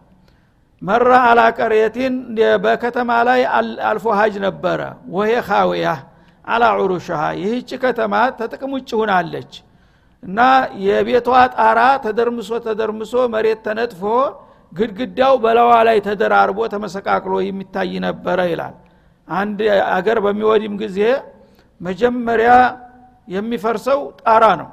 መራ 0.81 1.09
አላቀርየቲን 1.29 2.13
በከተማ 2.63 3.09
ላይ 3.27 3.41
አልፎ 3.89 4.05
ሀጅ 4.19 4.35
ነበረ። 4.45 4.79
ወሄ 5.15 5.31
ካውያ 5.47 5.87
አላ 6.45 6.63
ዑሩሽሃ 6.77 7.21
ይህች 7.41 7.69
ከተማ 7.83 8.13
ተጥቅም 8.39 8.71
ውጭ 8.75 8.89
ሁናለች 8.99 9.51
እና 10.23 10.39
የቤቷ 10.85 11.27
ጣራ 11.55 11.79
ተደርምሶ 12.03 12.51
ተደርምሶ 12.65 13.13
መሬት 13.33 13.59
ተነጥፎ 13.67 14.01
ግድግዳው 14.75 15.33
በለዋ 15.43 15.71
ላይ 15.87 15.97
ተደራርቦ 16.05 16.59
ተመሰቃቅሎ 16.73 17.33
የሚታይ 17.45 17.91
ነበረ 18.05 18.39
ይላል። 18.51 18.75
አንድ 19.27 19.59
አገር 19.95 20.17
በሚወድም 20.25 20.73
ጊዜ 20.81 20.99
መጀመሪያ 21.81 22.51
የሚፈርሰው 23.27 23.99
ጣራ 24.21 24.45
ነው። 24.61 24.69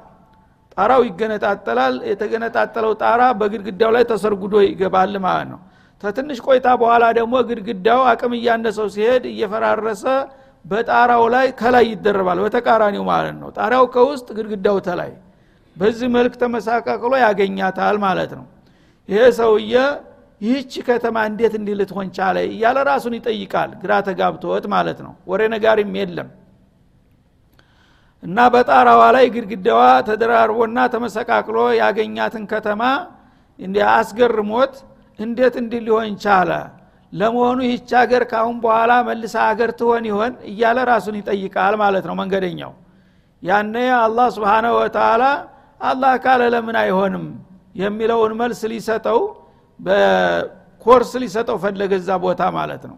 ጣራው 0.77 1.01
ይገነጣጠላል። 1.07 1.95
የተገነጣጠለው 2.11 2.93
ጣራ 3.01 3.21
በግድግዳው 3.39 3.91
ላይ 3.95 4.03
ተሰርጉዶ 4.11 4.55
ይገባል 4.65 5.13
ማለት 5.25 5.47
ነው። 5.53 5.59
ተትንሽ 6.03 6.39
ቆይታ 6.45 6.67
በኋላ 6.81 7.03
ደግሞ 7.19 7.33
ግድግዳው 7.49 7.99
አቅም 8.11 8.33
እያነሰው 8.39 8.87
ሲሄድ 8.95 9.25
እየፈራረሰ 9.29 10.03
በጣራው 10.65 11.23
ላይ 11.33 11.47
ከላይ 11.59 11.85
ይደረባል 11.91 12.39
በተቃራኒው 12.45 13.03
ማለት 13.11 13.35
ነው። 13.41 13.49
ጣሪያው 13.57 13.85
ከውስጥ 13.95 14.27
ግድግዳው 14.37 14.77
ተላይ። 14.87 15.11
በዚህ 15.75 16.07
መልክ 16.15 16.33
ተመሳቀቅሎ 16.41 17.13
ያገኛታል 17.23 17.97
ማለት 18.03 18.31
ነው 18.39 18.45
ይሄ 19.09 19.21
ሰውየ 19.37 19.75
ይህች 20.41 20.73
ከተማ 20.87 21.17
እንዴት 21.29 21.53
እንዲህ 21.59 21.75
ልትሆን 21.79 22.07
ቻለ 22.15 22.37
እያለ 22.47 22.77
ራሱን 22.89 23.13
ይጠይቃል። 23.17 23.71
ግራ 23.81 23.91
ተጋብቶት 24.07 24.65
ማለት 24.73 24.99
ነው። 25.05 25.13
ወሬ 25.29 25.41
ነጋሪም 25.53 25.91
የለም። 25.99 26.29
እና 28.23 28.37
በጣራዋ 28.53 29.01
ላይ 29.15 29.25
ግድግዳዋ 29.35 29.79
ተደራርቦና 30.07 30.77
ተመሰቃቅሎ 30.93 31.57
ያገኛትን 31.81 32.43
ከተማ 32.51 32.81
አስገርሞት 33.91 34.75
እንዴት 35.19 35.55
እንዲህ 35.61 35.81
ሊሆን 35.87 36.13
ቻለ? 36.23 36.51
ለመሆኑ 37.13 37.57
ይህች 37.67 37.89
ሀገር 37.99 38.23
ካሁን 38.31 38.55
በኋላ 38.63 38.91
መልሳ 39.09 39.35
ሀገር 39.49 39.69
ትሆን 39.79 40.03
ይሆን? 40.09 40.31
እያለ 40.49 40.77
ራሱን 40.91 41.15
ይጠይቃል 41.19 41.73
ማለት 41.83 42.05
ነው 42.09 42.15
መንገደኛው። 42.21 42.71
ያነ 43.43 43.75
አላህ 43.99 44.27
ስብሓነሁ 44.35 44.73
ወተላ 44.79 45.23
አላህ 45.81 46.13
ካለ 46.23 46.41
ለምን 46.53 46.77
አይሆንም 46.81 47.25
የሚለውን 47.75 48.33
መልስ 48.41 48.61
ሊሰጠው 48.71 49.19
በኮርስ 49.79 51.11
ሊሰጠው 51.23 51.57
ፈለገ 51.63 51.91
እዛ 52.01 52.09
ቦታ 52.25 52.41
ማለት 52.57 52.83
ነው። 52.91 52.97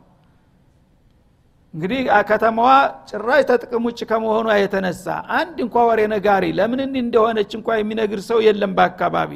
እንግዲህ 1.74 2.00
ከተማዋ 2.29 2.72
ጭራሽ 3.10 3.41
ተጥቅም 3.50 3.84
ውጭ 3.88 4.00
ከመሆኗ 4.10 4.48
የተነሳ 4.60 5.05
አንድ 5.38 5.55
እንኳ 5.65 5.75
ወሬ 5.89 6.01
ነጋሪ 6.13 6.46
ለምን 6.60 6.82
እንደሆነች 6.98 7.51
እንኳ 7.60 7.67
የሚነግር 7.79 8.20
ሰው 8.29 8.39
የለም 8.46 8.74
በአካባቢ። 8.77 9.32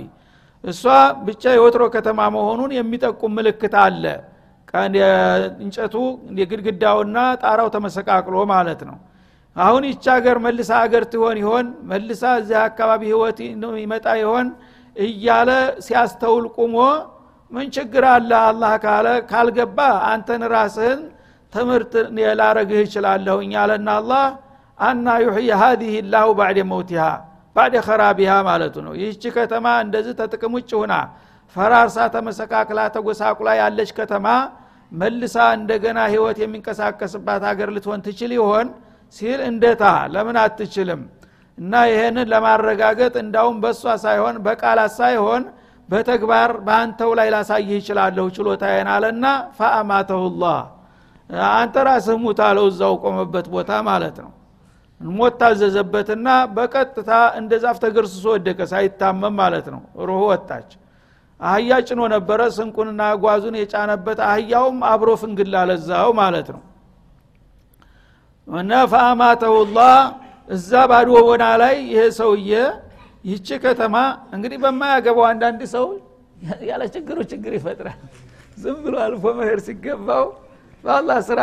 እሷ 0.63 0.83
ብቻ 1.27 1.43
የወትሮ 1.55 1.83
ከተማ 1.95 2.19
መሆኑን 2.35 2.71
የሚጠቁም 2.77 3.33
ምልክት 3.37 3.75
አለ። 3.83 4.03
እንጨቱ 5.63 5.95
የግድግዳውና 6.39 7.17
ጣራው 7.43 7.69
ተመሰቃቅሎ 7.75 8.35
ማለት 8.51 8.81
ነው። 8.89 8.97
አሁን 9.55 9.83
ይቻ 9.89 10.05
ሀገር 10.17 10.37
መልሳ 10.45 10.71
ሀገር 10.83 11.03
ትሆን 11.13 11.37
ይሆን? 11.41 11.65
መልሳ 11.91 12.23
እዚህ 12.41 12.57
አካባቢ 12.67 13.01
ህይወት 13.11 13.37
ይመጣ 13.83 14.07
ይሆን 14.21 14.47
እያለ 14.99 15.49
ሲያስተውል 15.85 16.45
ቁሞ 16.57 16.75
ምን 17.51 17.67
ችግር 17.75 18.03
አለ? 18.09 18.31
አላህ 18.49 18.73
ካለ 18.83 19.07
ካልገባ 19.31 19.79
አንተን 20.09 20.43
ራስህን 20.53 20.99
ትምህርት 21.53 21.93
ላረግህ 22.39 22.79
ይችላለሁኝ 22.85 23.53
አለና 23.61 23.89
አላህ 23.99 24.25
አና 24.79 25.07
ዩሕይ 25.23 25.49
ሀዚህ 25.61 25.93
ላሁ 26.13 26.27
ባዕደ 26.39 26.59
መውቲሃ 26.71 27.03
ባዕደ 27.55 27.75
ከራቢሃ 27.87 28.33
ማለቱ 28.49 28.75
ነው። 28.85 28.93
ይህች 28.99 29.23
ከተማ 29.37 29.65
እንደዚህ 29.85 30.13
ተጥቅም 30.19 30.53
ውጭ 30.57 30.71
ሁና 30.81 30.93
ፈራርሳ 31.55 31.97
ተመሰቃክላ 32.15 32.79
ተጎሳቁላ 32.95 33.49
ያለች 33.61 33.91
ከተማ 33.99 34.27
መልሳ 34.91 35.37
እንደገና 35.57 35.99
ህይወት 36.13 36.37
የሚንቀሳቀስባት 36.43 37.41
ሀገር 37.49 37.69
ልትሆን 37.75 38.03
ትችል 38.05 38.31
ይሆን 38.37 38.67
ሲል 39.15 39.39
እንደታ። 39.49 39.83
ለምን 40.13 40.37
አትችልም 40.43 41.01
እና 41.59 41.73
ይህንን 41.89 42.27
ለማረጋገጥ 42.33 43.13
እንዳውም 43.23 43.57
በእሷ 43.63 43.95
ሳይሆን 44.03 44.35
በቃላት 44.45 44.91
ሳይሆን 44.99 45.43
በተግባር 45.89 46.51
በአንተው 46.65 47.11
ላይ 47.19 47.27
ላሳይህ 47.33 47.71
ይችላለሁ 47.77 48.25
ችሎታዬን 48.35 48.89
አለና 48.93 49.25
ፈአማተሁላህ 49.57 50.59
አንተ 51.53 51.75
ራስህ 51.87 52.17
ሙት 52.23 52.39
አለው 52.45 52.67
እዛው 52.69 52.93
ቆመበት 53.03 53.47
ቦታ 53.53 53.71
ማለት 53.87 54.17
ነው። 54.23 54.31
ሞት 55.01 55.35
ታዘዘበትና 55.41 56.27
በቀጥታ 56.55 57.09
እንደ 57.39 57.51
ዛፍ 57.63 57.77
ተገርስሶ 57.83 58.25
ወደቀ 58.33 58.59
ሳይታመም 58.71 59.35
ማለት 59.41 59.67
ነው። 59.73 59.81
ሩሁ 60.07 60.21
ወጣች። 60.31 60.69
አህያ 61.39 61.71
ጭኖ 61.87 62.01
ነበረ 62.13 62.39
ስንቁንና 62.55 63.01
ጓዙን 63.21 63.55
የጫነበት 63.59 64.19
አህያውም 64.29 64.79
አብሮ 64.89 65.09
ፍንግላ 65.21 65.55
ለዛው 65.69 66.09
ማለት 66.19 66.47
ነው። 66.55 66.61
እና 68.47 68.71
ፈአማተሁላህ 68.91 69.93
እዛ 70.49 70.71
ባዶ 70.91 71.09
ወና 71.27 71.45
ላይ 71.61 71.75
ይሄ 71.89 72.01
ሰውዬ 72.19 72.51
ይቺ 73.25 73.47
ከተማ 73.63 73.95
እንግዲህ 74.35 74.57
በማያገባው 74.63 75.25
አንዳንድ 75.31 75.61
ሰው 75.73 75.85
ያለ 76.69 76.83
ችግሩ 76.93 77.17
ችግር 77.31 77.51
ይፈጥራል። 77.57 77.99
ዝም 78.57 78.77
ብሎ 78.85 78.95
አልፎ 79.05 79.23
መሄድ 79.39 79.59
ሲገባው 79.67 80.25
በአላህ 80.83 81.17
ስራ 81.29 81.39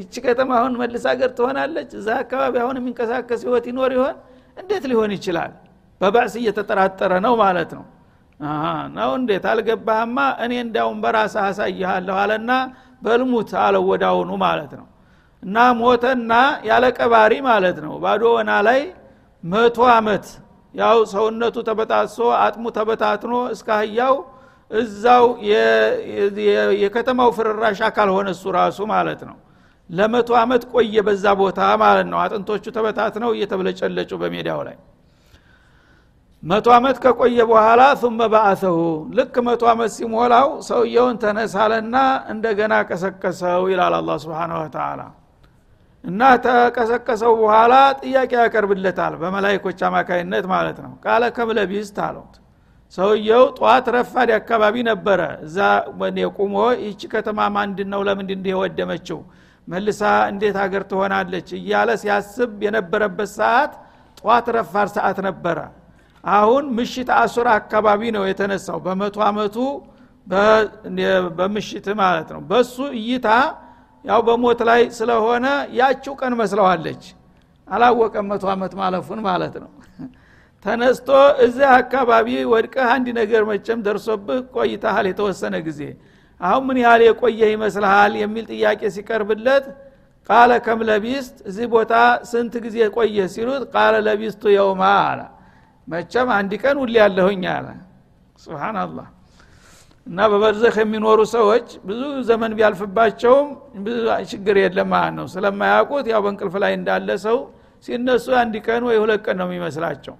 ይቺ 0.00 0.14
ከተማ 0.26 0.50
አሁን 0.60 0.72
መልስ 0.80 1.04
ሀገር 1.10 1.30
ትሆናለች። 1.38 1.90
እዛ 2.00 2.08
አካባቢ 2.22 2.54
አሁን 2.64 2.76
የሚንቀሳቀስ 2.80 3.40
ህይወት 3.46 3.66
ይኖር 3.70 3.92
ይሆን? 3.96 4.16
እንዴት 4.56 4.84
ሊሆን 4.90 5.10
ይችላል? 5.16 5.52
በባዕስ 6.00 6.34
እየተጠራጠረ 6.40 7.12
ነው 7.26 7.34
ማለት 7.42 7.70
ነው። 7.78 7.84
ነው 8.96 9.10
እንዴት? 9.18 9.44
አልገባህማ? 9.52 10.16
እኔ 10.44 10.52
እንዳውም 10.64 10.98
በራስ 11.04 11.34
አሳይሃለሁ 11.44 12.16
አለና 12.22 12.50
በልሙት 13.02 13.50
አለው 13.62 13.84
ወዳውኑ 13.90 14.30
ማለት 14.44 14.72
ነው 14.80 14.86
እና 15.46 15.58
ሞተና 15.78 16.32
ያለ 16.68 16.84
ቀባሪ 16.98 17.32
ማለት 17.48 17.76
ነው። 17.84 17.94
ባዶ 18.04 18.22
ወና 18.36 18.52
ላይ 18.68 18.80
መቶ 19.44 19.78
አመት 19.92 20.26
ያው 20.74 20.98
ሰውነቱ 21.12 21.56
ተበጣሶ 21.68 22.16
አጥሙ 22.40 22.64
ተበታትኖ 22.76 23.34
እስከ 23.54 23.68
እዛው 24.70 25.24
የከተማው 26.82 27.30
ፍርራሽ 27.36 27.80
አካል 27.88 28.08
ሆነ 28.14 28.28
እሱ 28.34 28.44
ራሱ 28.56 28.78
ማለት 28.92 29.20
ነው። 29.28 29.36
ለመቶ 29.90 30.30
አመት 30.40 30.62
ቆየ 30.72 30.96
በዛ 31.06 31.24
ቦታ 31.40 31.60
ማለት 31.82 32.06
ነው። 32.12 32.18
አጥንቶቹ 32.22 32.64
ተበታትነው 32.76 33.30
እየተብለጨለጩ 33.36 34.10
በሜዳው 34.22 34.60
ላይ። 34.68 34.76
መቶ 36.42 36.66
አመት 36.76 36.96
ከቆየ 37.04 37.38
በኋላ 37.50 37.82
ثم 38.02 38.18
በአሰሁ። 38.32 38.78
ልክ 39.16 39.36
መቶ 39.46 39.62
አመት 39.72 39.90
ሲሞላው 39.96 40.48
ሰውየውን 40.68 41.16
ተነሳለና 41.22 41.94
እንደገና 42.32 42.74
ቀሰቀሰው 42.90 43.62
ይላል 43.72 43.94
አላ 43.98 44.18
ስብን 44.24 44.52
ወተላ 44.58 45.00
እና 46.06 46.22
ተቀሰቀሰው 46.44 47.32
በኋላ 47.40 47.74
ጥያቄ 48.00 48.32
ያቀርብለታል 48.40 49.14
በመላይኮች 49.22 49.78
አማካይነት 49.88 50.44
ማለት 50.52 50.78
ነው። 50.84 50.92
ቃለ 51.04 51.22
ከምለቢስት 51.36 51.96
አሉት። 52.06 52.34
ሰውየው 52.94 53.44
ጠዋት 53.56 53.86
ረፋድ 53.94 54.30
አካባቢ 54.38 54.76
ነበረ። 54.90 55.20
እዛ 55.46 55.58
ቁሞ 56.38 56.54
ይቺ 56.84 57.00
ከተማ 57.14 57.38
ማንድን 57.56 57.88
ነው 57.94 58.00
ለምንድ 58.08 58.46
የወደመችው? 58.52 59.18
መልሳ 59.68 60.00
እንዴት 60.32 60.56
ሀገር 60.62 60.82
ትሆናለች? 60.90 61.48
እያለ 61.58 61.88
ሲያስብ 62.02 62.52
የነበረበት 62.66 63.30
ሰዓት 63.38 63.72
ጠዋት 64.18 64.46
ረፋድ 64.56 64.88
ሰዓት 64.96 65.18
ነበረ። 65.28 65.58
አሁን 66.24 66.64
ምሽት 66.76 67.08
አሱር 67.16 67.46
አካባቢ 67.56 68.00
ነው 68.16 68.22
የተነሳው። 68.30 68.78
በመቶ 68.86 69.16
አመቱ 69.28 69.56
በምሽት 71.38 71.86
ማለት 72.00 72.28
ነው። 72.34 72.40
በሱ 72.50 72.76
እይታ 72.96 73.28
ያው 74.06 74.20
በሞት 74.26 74.60
ላይ 74.68 74.82
ስለሆነ 74.98 75.46
ያችው 75.78 76.12
ቀን 76.20 76.34
መስለዋለች። 76.40 77.02
አላወቀም 77.68 78.26
መቶ 78.30 78.44
አመት 78.52 78.72
ማለፉን 78.80 79.20
ማለት 79.26 79.54
ነው። 79.62 79.70
ተነስቶ 80.64 81.08
እዚህ 81.44 81.66
አካባቢ 81.76 82.28
ወድቀህ 82.52 82.88
አንድ 82.94 83.06
ነገር 83.18 83.42
መቸም 83.50 83.80
ደርሶብህ 83.86 84.38
ቆይተሃል 84.56 85.06
የተወሰነ 85.10 85.54
ጊዜ። 85.66 85.80
አሁን 86.40 86.62
ምን 86.68 86.78
ያህል 86.82 87.02
የቆየ 87.06 87.40
ይመስልሃል 87.52 88.14
የሚል 88.22 88.44
ጥያቄ 88.52 88.80
ሲቀርብለት 88.96 89.66
ቃለ 90.28 90.52
ከም 90.64 90.80
ለቢስት 90.88 91.36
እዚህ 91.48 91.66
ቦታ 91.74 91.92
ስንት 92.30 92.54
ጊዜ 92.64 92.78
ቆየ 92.96 93.18
ሲሉት 93.34 93.62
ቃለ 93.74 93.94
ለቢስቱ 94.06 94.42
የውማ 94.54 94.82
አለ። 95.04 95.20
መቸም 95.88 96.28
አንድ 96.36 96.52
ቀን 96.62 96.76
ውል 96.82 96.94
ያለሁኝ 97.00 97.44
አለ። 97.54 97.66
ስብናላህ 98.38 99.06
እና 100.06 100.18
በበርዘህ 100.32 100.74
የሚኖሩ 100.80 101.20
ሰዎች 101.32 101.68
ብዙ 101.88 102.00
ዘመን 102.28 102.52
ቢያልፍባቸውም 102.58 103.48
ብዙ 103.86 103.96
ችግር 104.32 104.56
የለም 104.60 104.88
ማለት 104.92 105.14
ነው። 105.18 105.26
ስለማያውቁት 105.32 106.06
ያው 106.12 106.20
በእንቅልፍ 106.24 106.54
ላይ 106.64 106.72
እንዳለ 106.78 107.08
ሰው 107.24 107.38
ሲነሱ 107.86 108.26
አንድ 108.42 108.54
ቀን 108.66 108.82
ወይ 108.88 108.96
ሁለት 109.02 109.20
ቀን 109.26 109.36
ነው 109.40 109.46
የሚመስላቸው። 109.48 110.14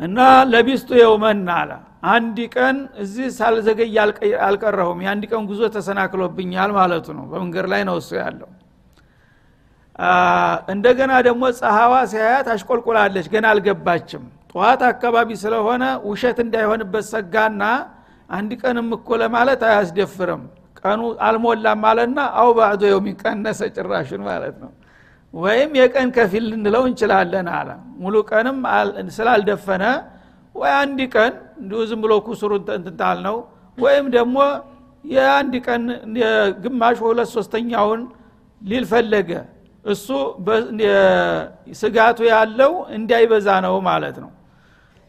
እና 0.00 0.18
ለቢስቱ 0.52 0.90
የውመን 1.00 1.42
አለ። 1.56 1.70
አንድ 2.12 2.38
ቀን 2.54 2.76
እዚህ 3.02 3.26
ሳልዘገይ 3.36 3.94
አልቀረሁም። 4.46 4.98
የአንድ 5.04 5.24
ቀን 5.30 5.42
ጉዞ 5.50 5.62
ተሰናክሎብኛል 5.76 6.70
ማለቱ 6.78 7.06
ነው። 7.18 7.24
በመንገድ 7.30 7.66
ላይ 7.72 7.82
ነው 7.88 7.96
እሱ 8.00 8.10
ያለው። 8.20 8.50
እንደገና 10.74 11.12
ደግሞ 11.26 11.42
ፀሐዋ 11.58 11.94
ሲያያት 12.12 12.46
አሽቆልቁላለች። 12.54 13.26
ገና 13.34 13.44
አልገባችም። 13.52 14.24
ጠዋት 14.50 14.82
አካባቢ 14.90 15.28
ስለሆነ 15.42 15.84
ውሸት 16.08 16.38
እንዳይሆንበት 16.44 17.04
ሰጋና 17.12 17.62
አንድ 18.28 18.50
ቀንም 18.62 18.88
እኮ 18.96 19.08
ለማለት 19.22 19.62
አያስደፍርም። 19.68 20.42
ቀኑ 20.80 21.00
አልሞላም 21.26 21.78
ማለትና 21.84 22.20
አው 22.40 22.48
ባዕዶ 22.56 22.82
የውሚን 22.90 23.16
ቀነሰ 23.22 23.60
ማለት 24.26 24.56
ነው። 24.62 24.70
ወይም 25.34 25.70
የቀን 25.78 26.08
ከፊል 26.16 26.44
ልንለው 26.50 26.82
እንችላለን 26.88 27.46
አለ። 27.54 27.68
ሙሉ 28.02 28.14
ቀንም 28.30 28.58
ስላልደፈነ 29.16 29.84
ወይ 30.54 30.72
አንድ 30.82 31.00
ቀን 31.14 31.32
እንዲሁ 31.60 31.78
ዝም 31.90 32.00
ብሎ 32.04 32.12
ኩሱሩ 32.26 32.50
እንትንታል 32.58 33.18
ነው 33.26 33.36
ወይም 33.78 34.06
ደግሞ 34.16 34.36
የአንድ 35.04 35.54
ቀን 35.66 35.82
ግማሽ 36.64 36.98
ሁለት 37.04 37.30
ሶስተኛውን 37.36 38.02
ሊል 38.62 38.84
ፈለገ። 38.92 39.30
እሱ 39.84 40.06
ስጋቱ 41.80 42.18
ያለው 42.30 42.72
እንዳይበዛ 42.96 43.48
ነው 43.66 43.74
ማለት 43.88 44.16
ነው 44.22 44.30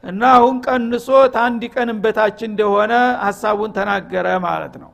እና 0.05 0.23
አሁን 0.37 0.55
ቀንሶ 0.65 1.07
ታንድ 1.35 1.61
ቀንም 1.73 1.97
በታች 2.03 2.39
እንደሆነ 2.47 2.93
ሀሳቡን 3.23 3.71
ተናገረ 3.77 4.27
ማለት 4.45 4.75
ነው። 4.83 4.91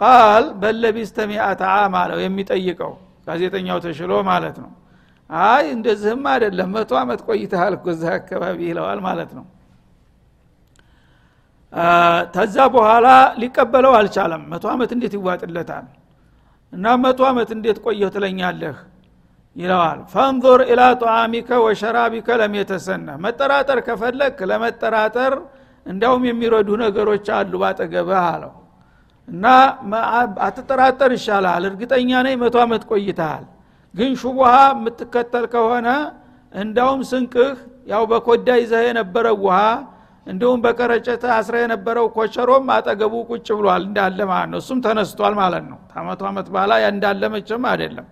ቃል 0.00 0.44
በለቢስተ 0.60 1.26
ሚአተ 1.30 1.62
ዓም 1.74 1.94
አለው 2.00 2.20
የሚጠይቀው 2.22 2.92
ጋዜጠኛው 3.26 3.78
ተሽሎ 3.84 4.12
ማለት 4.30 4.56
ነው። 4.64 4.70
አይ 5.30 5.64
እንደዚህም 5.76 6.22
አይደለም 6.32 6.70
መቶ 6.76 6.92
አመት 7.00 7.20
ቆይተሃል 7.28 7.72
እኮ 7.76 7.86
እዚህ 7.94 8.10
አካባቢ 8.16 8.58
ይለዋል 8.70 8.98
ማለት 9.06 9.30
ነው። 9.38 9.44
ተዛ 12.34 12.56
በኋላ 12.74 13.06
ሊቀበለው 13.40 13.92
አልቻለም። 13.98 14.42
መቶ 14.52 14.64
አመት 14.74 14.90
እንዴት 14.96 15.14
ይዋጥለታል? 15.18 15.86
እና 16.72 16.86
መቶ 17.02 17.20
አመት 17.30 17.50
እንዴት 17.56 17.78
ቆየሁ 17.84 18.08
ትለኛለህ 18.14 18.76
ይለዋል። 19.56 19.98
ፈንظር 20.12 20.60
ኢላ 20.66 20.82
ጣዓሚከ 21.02 21.48
ወሸራቢከ 21.64 22.28
ለም 22.40 22.54
የተሰነ 22.58 23.08
መጠራጠር 23.24 23.78
ከፈለግ 23.86 24.38
ለመጠራጠር 24.50 25.34
እንዲያውም 25.86 26.22
የሚረዱ 26.28 26.68
ነገሮች 26.82 27.26
አሉ 27.36 27.52
ባጠገብህ 27.62 28.20
አለው። 28.26 28.52
እና 29.28 29.44
አትጠራጠር 30.46 31.10
ይሻላል 31.16 31.64
እርግጠኛ 31.68 32.10
ነኝ 32.26 32.34
መቶ 32.42 32.56
አመት 32.64 32.82
ቆይተሃል። 32.90 33.44
ግን 33.94 34.12
ሹቡሃ 34.20 34.52
የምትከተል 34.72 35.44
ከሆነ 35.52 35.88
እንዳውም 36.52 37.00
ስንቅህ 37.10 37.52
ያው 37.92 38.02
በኮዳ 38.10 38.48
ይዘህ 38.60 38.82
የነበረው 38.88 39.36
ውሃ 39.44 39.58
እንዲሁም 40.26 40.58
በቀረጨት 40.64 41.22
አስረ 41.34 41.54
የነበረው 41.62 42.06
ኮቸሮም 42.14 42.68
አጠገቡ 42.74 43.14
ቁጭ 43.30 43.48
ብሏል 43.58 43.82
እንዳለ 43.88 44.18
ማለት 44.30 44.48
ነው። 44.52 44.60
እሱም 44.62 44.78
ተነስቷል 44.86 45.34
ማለት 45.40 45.64
ነው። 45.70 45.78
ከመቶ 45.92 46.22
አመት 46.30 46.46
በኋላ 46.54 46.72
እንዳለ 46.92 47.22
አይደለም 47.72 48.06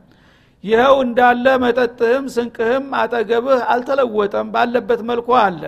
ይኸው 0.65 0.95
እንዳለ 1.05 1.47
መጠጥህም 1.63 2.25
ስንቅህም 2.35 2.85
አጠገብህ 2.99 3.61
አልተለወጠም 3.73 4.47
ባለበት 4.55 5.01
መልኩ 5.09 5.29
አለ። 5.41 5.63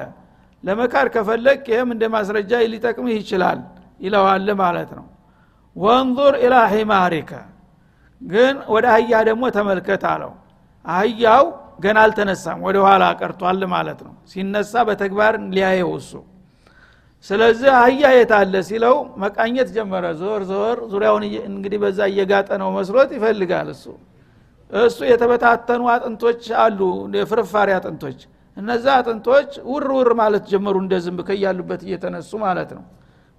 ለመካድ 0.64 1.09
ከፈለግ 1.14 1.61
ይህም 1.72 1.88
እንደ 1.94 2.04
ማስረጃ 2.14 2.52
ሊጠቅምህ 2.72 3.16
ይችላል 3.20 3.59
ይለዋል 4.00 4.48
ማለት 4.62 4.90
ነው። 4.98 5.07
ወንዙር 5.76 6.35
ኢላ 6.44 6.54
ሒማሪከ 6.72 7.33
ግን 8.22 8.54
ወደ 8.74 8.87
አህያ 8.94 9.12
ደግሞ 9.28 9.44
ተመልከት 9.57 10.02
አለው። 10.12 10.33
አህያው 10.85 11.44
ገና 11.85 11.98
አልተነሳም 12.07 12.59
ወደ 12.66 12.76
ኋላ 12.87 13.04
ቀርቷል 13.20 13.61
ማለት 13.74 14.00
ነው። 14.07 14.14
ሲነሳ 14.33 14.72
በተግባር 14.88 15.35
ሊያየው 15.54 15.92
እሱ። 16.00 16.12
ስለዚህ 17.26 17.70
አህያ 17.78 18.04
የታለ 18.16 18.54
ሲለው 18.68 18.96
መቃኘት 19.22 19.68
ጀመረ። 19.76 20.04
ዞር 20.20 20.42
ዞር 20.50 20.78
ዙሪያውን 20.92 21.22
እንግዲህ 21.50 21.78
በዛ 21.85 22.00
እየጋጠ 22.11 22.48
ነው 22.62 22.68
መስሎት 22.78 23.11
ይፈልጋል 23.16 23.68
እሱ 23.74 23.85
እሱ 24.82 24.98
የተበታተኑ 25.08 25.82
አጥንቶች 25.92 26.42
አሉ 26.62 26.80
የፍርፋሪ 27.16 27.70
አጥንቶች። 27.76 28.20
እነዛ 28.56 28.87
አጥንቶች 28.98 29.50
ውር 29.70 29.87
ውር 29.96 30.10
ማለት 30.20 30.44
ጀመሩ 30.52 30.76
እንደ 30.82 30.94
ዝንብ 31.04 31.20
ከያሉበት 31.28 31.82
እየተነሱ 31.87 32.30
ማለት 32.44 32.70
ነው። 32.76 32.84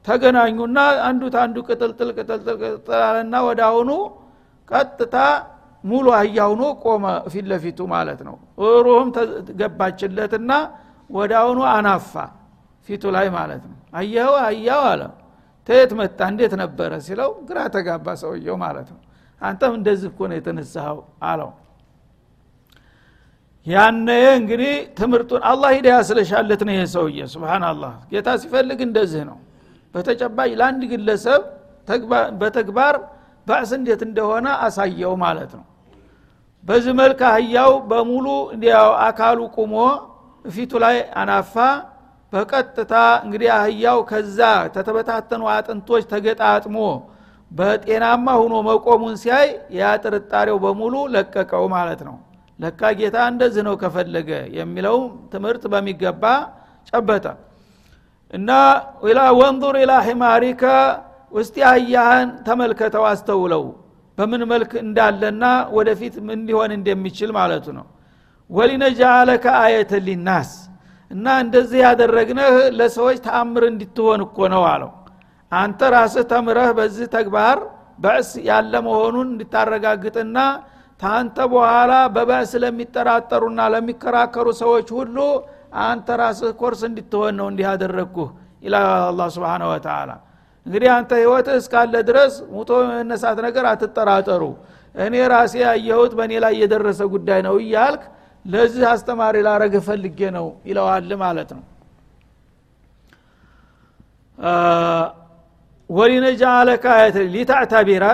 ተገናኙና 0.06 0.78
አንዱ 1.08 1.24
ታንዱ 1.36 1.58
ቅጥልጥል 1.68 2.10
ቅጥልጥል 2.18 2.58
ቅጥላለና 2.64 3.36
ወደ 3.48 3.62
አሁኑ 3.70 3.90
ቀጥታ 4.70 5.16
ሙሉ 5.84 6.08
አህያ 6.18 6.38
ሁኖ 6.52 6.64
ቆመ 6.84 7.04
ፊት 7.32 7.46
ለፊቱ 7.52 7.80
ማለት 7.94 8.20
ነው። 8.28 8.36
ሩህም 8.86 9.10
ገባችለትና 9.60 10.52
ወደ 11.10 11.32
አሁኑ 11.42 11.60
አናፋ 11.74 12.14
ፊቱ 12.90 13.04
ላይ 13.16 13.28
ማለት 13.36 13.64
ነው። 13.70 13.78
አየኸው 14.00 14.36
አያው 14.46 14.84
አለ። 14.92 15.02
ተየት 15.68 15.92
መጣ 16.00 16.20
እንዴት 16.32 16.54
ነበረ 16.62 16.92
ሲለው 17.06 17.30
ግራ 17.48 17.60
ተጋባ 17.76 18.08
ሰውየው 18.22 18.58
ማለት 18.64 18.88
ነው 18.94 19.00
አንተም 19.42 19.74
እንደዚህ 19.80 20.08
እኮ 20.12 20.20
ነው 20.30 20.36
የተነሳኸው 20.38 21.00
አለው። 21.24 21.52
ያነ 23.66 24.08
እንግዲህ 24.40 24.74
ትምህርቱን 24.98 25.42
አላህ 25.44 25.70
ሂዳያ 25.78 25.98
ስለሻለት 26.10 26.62
ነው 26.68 26.74
ይሄ 26.76 26.82
ሰውዬ። 26.94 27.20
ስብናላህ 27.34 27.94
ጌታ 28.12 28.28
ሲፈልግ 28.42 28.80
እንደዚህ 28.88 29.24
ነው። 29.30 29.38
በተጨባጭ 29.96 30.50
ለአንድ 30.60 30.82
ግለሰብ 30.92 31.42
በተግባር 32.42 32.96
ባዕስ 33.48 33.72
እንዴት 33.78 34.02
እንደሆነ 34.08 34.48
አሳየው 34.66 35.14
ማለት 35.24 35.52
ነው። 35.60 35.66
በዚህ 36.64 36.94
መልክ 37.00 37.20
አህያው 37.30 37.72
በሙሉ 37.90 38.28
አካሉ 39.08 39.40
ቁሞ 39.58 39.74
ፊቱ 40.46 40.72
ላይ 40.84 40.98
አናፋ። 41.22 41.56
በቀጥታ 42.34 42.94
እንግዲህ 43.26 43.50
አህያው 43.58 44.00
ከዛ 44.10 44.40
ተተበታተኑ 44.76 45.44
አጥንቶች 45.52 46.04
ተገጣጥሞ 46.14 46.78
በጤናማ 47.52 48.28
ሁኖ 48.42 48.54
መቆሙን 48.68 49.16
ሲያይ 49.22 49.48
ያ 49.78 49.92
ጥርጣሬው 50.04 50.58
በሙሉ 50.64 50.96
ለቀቀው 51.14 51.66
ማለት 51.76 52.02
ነው። 52.08 52.16
ለካ 52.60 52.82
ጌታ 53.00 53.18
እንደዚህ 53.32 53.64
ነው 53.68 53.76
ከፈለገ 53.82 54.30
የሚለው 54.58 54.98
ትምህርት 55.34 55.64
በሚገባ 55.74 56.24
ጨበጠ። 56.90 57.26
እና 58.34 58.50
ወንዙር 59.40 59.76
ኢላ 59.82 59.94
ሒማሪከ 60.08 60.64
ውስጥ 61.34 61.56
አህያህን 61.70 62.30
ተመልከተው 62.48 63.04
አስተውለው 63.12 63.64
በምን 64.18 64.42
መልክ 64.52 64.72
እንዳለና 64.84 65.46
ወደፊት 65.78 66.16
ምን 66.28 66.40
ሊሆን 66.50 66.72
እንደሚችል 66.78 67.32
ማለቱ 67.38 67.66
ነው። 67.80 67.86
ወሊነጃአለከ 68.50 69.46
አየተ 69.64 69.94
ሊናስ 70.08 70.52
እና 71.12 71.26
እንደዚህ 71.44 71.80
ያደረግነህ 71.86 72.56
ለሰዎች 72.78 73.18
ተአምር 73.26 73.64
እንድትሆን 73.72 74.22
እኮ 74.26 74.48
ነው 74.54 74.64
አለው 74.72 74.92
አንተ 75.52 75.90
ራስህ 75.94 76.24
ተምረህ 76.32 76.70
በዚህ 76.78 77.08
ተግባር 77.16 77.58
በእስ 78.00 78.30
ያለ 78.48 78.74
መሆኑን 78.88 79.28
እንድታረጋግጥና 79.34 80.38
ታንተ 81.02 81.38
በኋላ 81.54 81.94
በበእስ 82.16 82.52
ለሚጠራጠሩና 82.64 83.62
ለሚከራከሩ 83.74 84.48
ሰዎች 84.62 84.88
ሁሉ 84.98 85.18
አንተ 85.86 86.08
ራስህ 86.22 86.52
ኮርስ 86.62 86.82
እንድትሆን 86.90 87.34
ነው 87.40 87.48
እንዲህ 87.52 87.66
ያደረግኩህ 87.70 88.30
ይላል 88.64 88.88
አላ 89.04 89.28
ስብን 89.36 89.64
ወተላ 89.72 90.12
እንግዲህ 90.66 90.90
አንተ 90.94 91.12
ህይወት 91.22 91.48
እስካለ 91.56 91.96
ድረስ 92.08 92.36
ሙቶ 92.54 92.70
መነሳት 92.90 93.40
ነገር 93.46 93.66
አትጠራጠሩ። 93.72 94.44
እኔ 94.96 95.16
ራሴ 95.34 95.54
ያየሁት 95.64 96.12
በእኔ 96.18 96.34
ላይ 96.44 96.54
የደረሰ 96.62 97.02
ጉዳይ 97.14 97.40
ነው 97.48 97.56
እያልክ 97.64 98.04
ለዚህ 98.46 98.86
አስተማሪ 98.94 99.36
ላረግ 99.48 99.74
ፈልጌ 99.88 100.20
ነው 100.38 100.48
ይለዋል 100.70 101.12
ማለት 101.24 101.50
ነው 101.58 101.64
ወሊነጃአለከ 105.90 106.84
አየት 106.94 107.18
ሊታዕተቢረ 107.34 108.06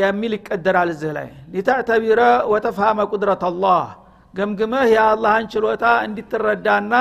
የሚል 0.00 0.32
ይቀደራል 0.36 0.88
እዚህ 0.94 1.12
ላይ። 1.16 1.28
ሊታዕተቢረ 1.54 2.20
ወተፍሃመ 2.52 2.98
ቁድረት 3.10 3.42
አላህ 3.48 3.84
ገምግመህ 4.34 4.86
የአላህን 4.94 5.46
ችሎታ 5.52 5.84
እንዲትረዳና 6.06 6.94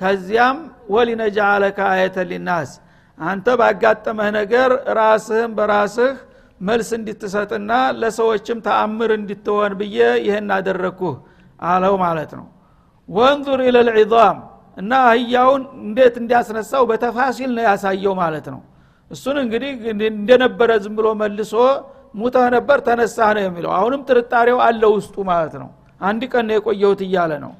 ከዚያም 0.00 0.58
ወሊነጃአለከ 0.94 1.78
አየተ 1.92 2.16
ሊናስ 2.30 2.70
አንተ 3.18 3.46
ባጋጠመህ 3.60 4.28
ነገር 4.38 4.70
ራስህም 4.98 5.52
በራስህ 5.58 6.12
መልስ 6.60 6.90
እንድትሰጥና 6.98 7.70
ለሰዎችም 8.00 8.58
ተአምር 8.66 9.10
እንድትሆን 9.18 9.72
ብዬ 9.80 9.96
ይህን 10.26 10.50
አደረግኩህ 10.56 11.16
አለው 11.66 11.94
ማለት 12.04 12.32
ነው። 12.38 12.46
ወንዙር 13.08 13.60
ኢለልዒዛም 13.68 14.36
እና 14.76 14.92
አህያውን 15.08 15.62
እንዴት 15.82 16.14
እንዲያስነሳው 16.20 16.84
በተፋሲል 16.90 17.50
ነው 17.56 17.64
ያሳየው 17.68 18.14
ማለት 18.20 18.46
ነው 18.54 18.60
እሱን 19.12 19.36
እንግዲህ 19.42 19.70
እንደነበረ 20.12 20.70
ዝም 20.84 20.94
ብሎ 20.98 21.08
መልሶ 21.20 21.54
ሙተህ 22.14 22.46
ነበር 22.54 22.78
ተነሳህ 22.86 23.30
ነው 23.36 23.42
የሚለው። 23.46 23.70
አሁንም 23.76 24.00
ጥርጣሬው 24.08 24.58
አለ 24.66 24.82
ውስጡ 24.94 25.16
ማለት 25.30 25.54
ነው። 25.62 25.68
አንድ 26.00 26.22
ቀን 26.32 26.44
ነው 26.48 26.54
የቆየሁት 26.56 27.00
እያለ 27.06 27.32
ነው። 27.44 27.52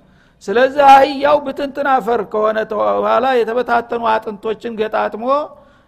ስለዚህ 0.45 0.83
አህያው 0.93 1.37
ብትንትን 1.45 1.89
አፈር 1.93 2.21
ከሆነ 2.33 2.59
በኋላ 2.73 3.27
የተበታተኑ 3.39 4.03
አጥንቶችን 4.13 4.73
ገጣጥሞ 4.81 5.27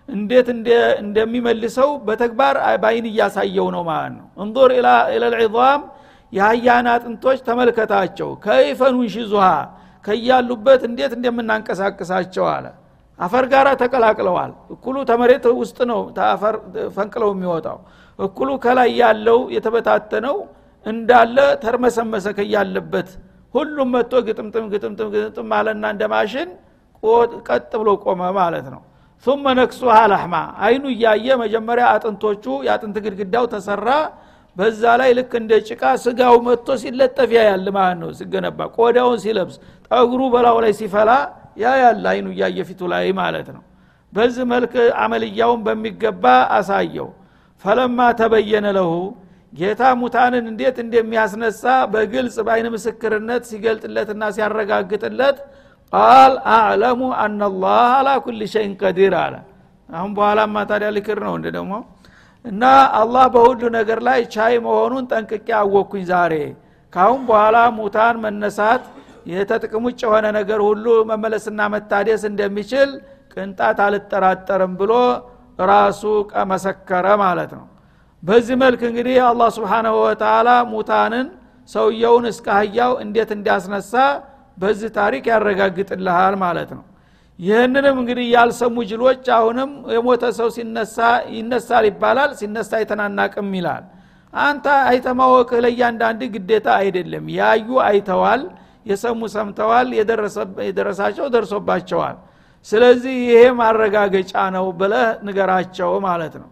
እንዴት 0.08 0.48
እንደሚመልሰው 1.02 1.90
በተግባር 2.06 2.54
በአይን 2.82 3.06
እያሳየው 3.10 3.68
ነው 3.76 3.82
ማለት 3.90 4.12
ነው። 4.18 4.26
እንظር 4.44 4.70
ኢለልዒዛም 5.12 5.82
የአህያን 6.32 6.86
አጥንቶች 6.92 7.38
ተመልከታቸው። 7.48 8.30
ከይፈን 8.44 8.94
ውንሽዙሃ 9.00 9.46
ከያሉበት 10.04 10.82
እንዴት 10.88 11.12
እንደምናንቀሳቅሳቸው 11.18 12.46
አለ 12.54 12.66
አፈር 13.18 13.44
ጋር 13.52 13.66
ተቀላቅለዋል። 13.82 14.52
እኩሉ 14.74 14.96
ተመሬት 15.10 15.44
ውስጥ 15.60 15.78
ነው 15.90 16.00
ተአፈር 16.16 16.54
ፈንቅለው 16.96 17.30
የሚወጣው። 17.34 17.78
እኩሉ 18.18 18.50
ከላይ 18.64 18.90
ያለው 19.00 19.38
የተበታተነው 19.56 20.36
እንዳለ 20.86 21.36
ተርመሰመሰ 21.62 22.26
ከያለበት 22.38 23.08
ሁሉም 23.54 23.88
መጥቶ 23.94 24.14
ግጥምጥም 24.28 24.66
ግጥምጥም 24.72 25.08
ግጥምጥም 25.14 25.52
አለና 25.58 25.84
እንደ 25.94 26.04
ማሽን 26.12 26.50
ቀጥ 27.48 27.70
ብሎ 27.80 27.88
ቆመ 28.04 28.22
ማለት 28.38 28.66
ነው። 28.74 28.82
ثم 29.26 29.44
ነክሱሃ 29.58 29.96
ለሕማ 30.12 30.34
አይኑ 30.64 30.84
እያየ 30.94 31.26
መጀመሪያ 31.42 31.84
አጥንቶቹ 31.94 32.44
የአጥንት 32.66 32.96
ግድግዳው 33.04 33.44
ተሰራ። 33.52 33.88
በዛ 34.56 34.82
ላይ 35.00 35.10
ልክ 35.18 35.32
እንደ 35.40 35.52
ጭቃ 35.68 35.82
ስጋው 36.02 36.36
መጥቶ 36.46 36.68
ሲለጠፍ 36.82 37.30
ያያል 37.36 37.66
ማለት 37.76 37.96
ነው። 38.02 38.10
ሲገነባ 38.18 38.58
ቆዳውን 38.76 39.18
ሲለብስ 39.24 39.56
ጠጉሩ 39.90 40.20
በላው 40.34 40.58
ላይ 40.64 40.72
ሲፈላ 40.80 41.10
ያ 41.56 41.72
ያለ 41.80 42.04
አይኑ 42.12 42.26
እያየ 42.34 42.58
ፊቱ 42.68 42.80
ላይ 42.92 43.06
ማለት 43.20 43.48
ነው። 43.56 43.62
በዚህ 44.12 44.44
መልክ 44.52 44.74
አመልያውን 45.04 45.60
በሚገባ 45.66 46.24
አሳየው። 46.56 47.08
ፈለማ 47.64 47.98
ተበየነ 48.20 48.66
ለሁ 48.76 48.90
ጌታ 49.52 49.82
ሙታንን 50.00 50.44
እንዴት 50.50 50.76
እንደሚያስነሳ 50.84 51.62
በግልጽ 51.92 52.36
በአይን 52.46 52.66
ምስክርነት 52.74 53.42
ሲገልጥለትና 53.50 54.22
ሲያረጋግጥለት 54.36 55.36
ቃል 55.92 56.32
አዕለሙ 56.54 57.00
አናላህ 57.24 57.90
አላ 57.98 58.08
ኩል 58.24 58.40
ሸይን 58.54 58.72
ቀዲር 58.80 59.14
አለ። 59.20 59.34
አሁን 59.88 60.10
በኋላማ 60.16 60.56
ታዲያ 60.70 60.88
ልክር 60.96 61.18
ነው 61.26 61.34
እንደ 61.38 61.46
ደግሞ? 61.56 61.72
እና 62.44 62.62
አላህ 63.00 63.24
በሁሉ 63.34 63.62
ነገር 63.76 63.98
ላይ 64.08 64.20
ቻይ 64.34 64.54
መሆኑን 64.66 65.04
ጠንቅቄ 65.12 65.48
አወቅኩኝ 65.60 66.04
ዛሬ። 66.10 66.34
ካሁን 66.92 67.20
በኋላ 67.28 67.56
ሙታን 67.78 68.16
መነሳት 68.24 68.82
የተጥቅም 69.26 69.84
ውጭ 69.88 70.00
የሆነ 70.06 70.26
ነገር 70.36 70.60
ሁሉ 70.66 70.86
መመለስና 71.10 71.60
መታደስ 71.74 72.22
እንደሚችል 72.30 72.90
ቅንጣት 73.34 73.78
አልጠራጠርም 73.84 74.74
ብሎ 74.80 74.92
ራሱ 75.68 76.02
መሰከረ 76.52 77.06
ማለት 77.22 77.52
ነው። 77.58 77.64
በዚህ 78.22 78.56
መልክ 78.62 78.82
እንግዲህ 78.88 79.16
አላህ 79.28 79.48
ስብሓናሁ 79.56 79.94
ወተላ 80.04 80.50
ሙታንን 80.70 81.26
ሰውየውን 81.68 82.24
እስከ 82.30 82.46
አህያው 82.56 82.92
እንዴት 83.04 83.30
እንዲያስነሳ 83.36 83.92
በዚህ 84.58 84.90
ታሪክ 84.98 85.24
ያረጋግጥልሃል 85.32 86.34
ማለት 86.42 86.70
ነው። 86.76 86.84
ይህንንም 87.38 87.96
እንግዲህ 88.00 88.26
ያልሰሙ 88.34 88.76
ጅሎች 88.90 89.24
አሁንም 89.36 89.70
የሞተ 89.94 90.24
ሰው 90.36 90.48
ሲነሳ 90.56 90.98
ይነሳል 91.36 91.84
ይባላል 91.90 92.30
ሲነሳ 92.40 92.70
አይተናናቅም 92.80 93.48
ይላል። 93.58 93.84
አንተ 94.32 94.66
አይተማወቅህ 94.88 95.58
ለእያንዳንድ 95.64 96.22
ግዴታ 96.34 96.68
አይደለም። 96.80 97.24
ያዩ 97.38 97.68
አይተዋል 97.88 98.42
የሰሙ 98.86 99.20
ሰምተዋል 99.34 99.88
የደረሳቸው 100.68 101.26
ደርሶባቸዋል። 101.34 102.16
ስለዚህ 102.66 103.16
ይሄ 103.26 103.40
ማረጋገጫ 103.58 104.32
ነው 104.54 104.66
ብለህ 104.78 105.08
ንገራቸው 105.26 105.90
ማለት 106.06 106.34
ነው። 106.42 106.50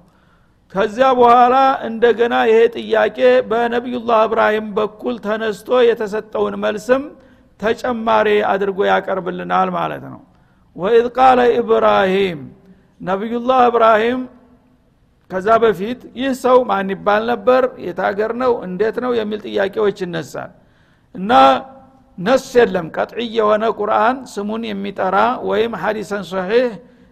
ከዚያ 0.75 1.07
በኋላ 1.19 1.55
እንደገና 1.89 2.35
ይሄ 2.51 2.59
ጥያቄ 2.77 3.19
በነቢዩላህ 3.51 4.21
እብራሂም 4.27 4.67
በኩል 4.79 5.17
ተነስቶ 5.27 5.81
የተሰጠውን 5.89 6.55
መልስም 6.63 7.03
ተጨማሪ 7.61 8.29
አድርጎ 8.53 8.79
ያቀርብልናል 8.91 9.69
ማለት 9.79 10.05
ነው። 10.13 10.21
ወኢዝ 10.77 11.07
ቃለ 11.17 11.41
ኢብራሂም 11.59 12.41
ነቢዩላህ 13.01 13.61
እብራሂም 13.71 14.21
ከዛ 15.31 15.49
በፊት 15.63 16.01
ይህ 16.21 16.33
ሰው 16.41 16.57
ማን 16.71 16.89
ይባል 16.95 17.23
ነበር? 17.31 17.63
የታገር 17.87 18.33
ነው? 18.43 18.53
እንዴት 18.67 18.97
ነው? 19.05 19.13
የሚል 19.19 19.41
ጥያቄዎች 19.47 19.99
ይነሳል። 20.05 20.51
እና 21.15 21.31
ነስ 22.19 22.47
የለም። 22.57 22.87
ቀጥዒ 22.97 23.21
የሆነ 23.37 23.65
ቁርአን 23.79 24.17
ስሙን 24.33 24.63
የሚጠራ 24.69 25.17
ወይም 25.51 25.73
ሀዲሰን 25.83 26.25
ሰሒህ 26.31 26.67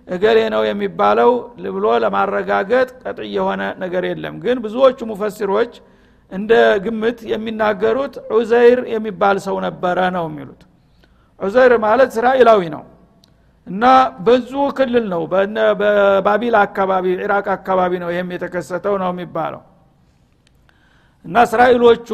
እገሌ 0.07 0.39
ነው 0.55 0.63
የሚባለው 0.69 1.31
ብሎ 1.75 1.87
ለማረጋገጥ 2.05 2.89
ቀጥዒ 3.03 3.29
የሆነ 3.37 3.63
ነገር 3.83 4.05
የለም። 4.11 4.35
ግን 4.45 4.57
ብዙዎቹ 4.65 4.99
ሙፈሲሮች 5.11 5.73
እንደ 6.33 6.53
ግምት 6.85 7.19
የሚናገሩት 7.33 8.15
ዑዘይር 8.33 8.81
የሚባል 8.93 9.37
ሰው 9.47 9.57
ነበረ 9.67 9.99
ነው 10.17 10.25
የሚሉት። 10.31 10.61
ዑዘይር 11.41 11.73
ማለት 11.85 12.09
እስራኤላዊ 12.15 12.63
ነው 12.75 12.83
እና 13.67 13.85
በዙ 14.27 14.53
ክልል 14.79 15.05
ነው። 15.13 15.23
በባቢል 15.81 16.55
አካባቢ 16.63 17.07
ኢራቅ 17.25 17.47
አካባቢ 17.57 17.93
ነው 18.03 18.09
ይህም 18.15 18.31
የተከሰተው 18.35 18.95
ነው 19.03 19.11
የሚባለው 19.15 19.63
እና 21.24 21.37
እስራኤሎቹ 21.46 22.09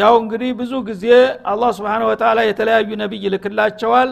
ያው 0.00 0.14
እንግዲህ 0.20 0.50
ብዙ 0.60 0.72
ጊዜ 0.88 1.04
አላህ 1.50 1.70
ስብሓን 1.78 2.02
ወተላ 2.08 2.38
የተለያዩ 2.48 2.88
ነቢይ 3.02 3.22
ይልክላቸዋል። 3.26 4.10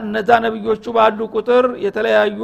እነዛ 0.00 0.30
ነቢዮቹ 0.44 0.84
ባሉ 0.96 1.18
ቁጥር 1.34 1.66
የተለያዩ 1.84 2.38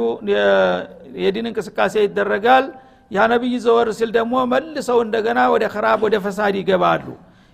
የዲን 1.23 1.47
እንቅስቃሴ 1.49 1.93
ይደረጋል። 2.05 2.65
ያ 3.11 3.25
ነቢይ 3.33 3.55
ዘወር 3.65 3.89
ሲል 3.97 4.09
ደግሞ 4.17 4.33
መልሰው 4.51 4.99
እንደገና 5.05 5.39
ወደ 5.53 5.65
ከራብ 5.73 5.99
ወደ 6.07 6.15
ፈሳድ 6.25 6.55
ይገባሉ። 6.59 7.05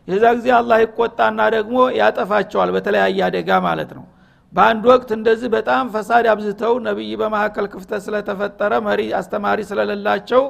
የዛ 0.07 0.23
ጊዜ 0.37 0.47
አላህ 0.57 0.77
ይቆጣና 0.83 1.39
ደግሞ 1.55 1.77
ያጠፋቸዋል 1.99 2.69
በተለያየ 2.75 3.19
አደጋ 3.27 3.49
ማለት 3.67 3.91
ነው። 3.97 4.05
በአንድ 4.53 4.83
ወቅት 4.91 5.09
እንደዚህ 5.17 5.49
በጣም 5.55 5.85
ፈሳድ 5.95 6.25
አብዝተው 6.33 6.73
ነቢይ 6.87 7.11
በመካከል 7.21 7.65
ክፍተት 7.73 8.01
ስለተፈጠረ 8.05 8.73
መሪ 8.87 9.01
አስተማሪ 9.19 9.59
ስለሌላቸው 9.71 10.43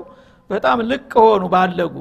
በጣም 0.50 0.78
ልቅ 0.90 1.12
ሆኑ 1.24 1.44
ባለጉ 1.54 1.96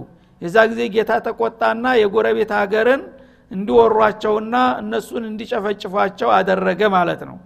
የዛ 0.45 0.57
ጊዜ 0.71 0.81
ጌታ 0.95 1.13
ተቆጣና 1.27 1.87
የጎረቤት 2.01 2.51
ሀገርን 2.59 3.03
እንዲወሯቸውና 3.51 4.55
እነሱን 4.83 5.25
እንዲጨፈጭፏቸው 5.31 6.29
አደረገ 6.37 6.83
ማለት 6.97 7.21
ነው። 7.29 7.37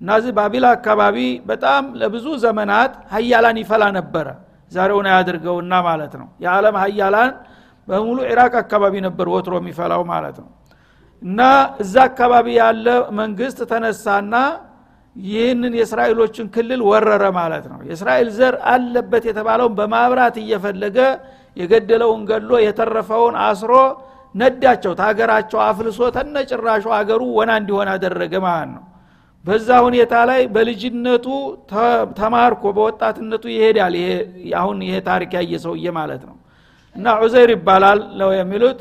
እነዚህ 0.00 0.32
ባቢል 0.38 0.64
አካባቢ 0.70 1.16
በጣም 1.50 1.82
ለብዙ 2.00 2.26
ዘመናት 2.44 2.92
ሀያላን 3.12 3.58
ይፈላ 3.62 3.84
ነበረ። 3.98 4.26
ዛሬውን 4.72 5.06
አያድርገውና 5.10 5.72
ማለት 5.88 6.12
ነው። 6.20 6.28
የዓለም 6.44 6.76
ሀያላን 6.82 7.32
በሙሉ 7.88 8.18
ኢራቅ 8.30 8.52
አካባቢ 8.62 8.94
ነበር 9.06 9.26
ወትሮ 9.34 9.54
የሚፈላው 9.60 10.02
ማለት 10.12 10.36
ነው። 10.42 10.50
እና 11.22 11.40
እዛ 11.82 11.94
አካባቢ 12.10 12.46
ያለ 12.60 12.86
መንግስት 13.18 13.58
ተነሳና 13.72 14.34
ይህንን 15.16 15.72
የእስራኤሎችን 15.78 16.46
ክልል 16.54 16.80
ወረረ 16.90 17.24
ማለት 17.38 17.64
ነው። 17.72 17.78
የእስራኤል 17.88 18.28
ዘር 18.38 18.54
አለበት 18.72 19.24
የተባለውን 19.30 19.74
በማብራት 19.78 20.36
እየፈለገ 20.42 20.98
የገደለውን 21.56 22.22
ገሎ 22.30 22.50
የተረፈውን 22.64 23.34
አስሮ 23.46 23.72
ነዳቸው። 24.34 24.92
ታገራቸው 25.00 25.60
አፍልሶ 25.66 26.00
ተነጭራሹ 26.16 26.84
አገሩ 26.98 27.22
ወና 27.38 27.50
እንዲሆን 27.60 27.88
አደረገ 27.94 28.34
ማለት 28.46 28.70
ነው። 28.76 28.84
በዛ 29.44 29.68
ሁኔታ 29.86 30.14
ላይ 30.30 30.40
በልጅነቱ 30.54 31.26
ተማርኮ 32.18 32.64
በወጣትነቱ 32.76 33.44
ይሄዳል። 33.54 33.94
አሁን 34.60 34.76
ይሄ 34.86 34.94
ታሪክ 35.08 35.32
ያየ 35.38 35.52
ሰውዬ 35.64 35.86
ማለት 35.98 36.22
ነው። 36.28 36.36
እና 36.96 37.06
ዑዘይር 37.20 37.50
ይባላል 37.56 38.00
ነው 38.20 38.30
የሚሉት። 38.38 38.80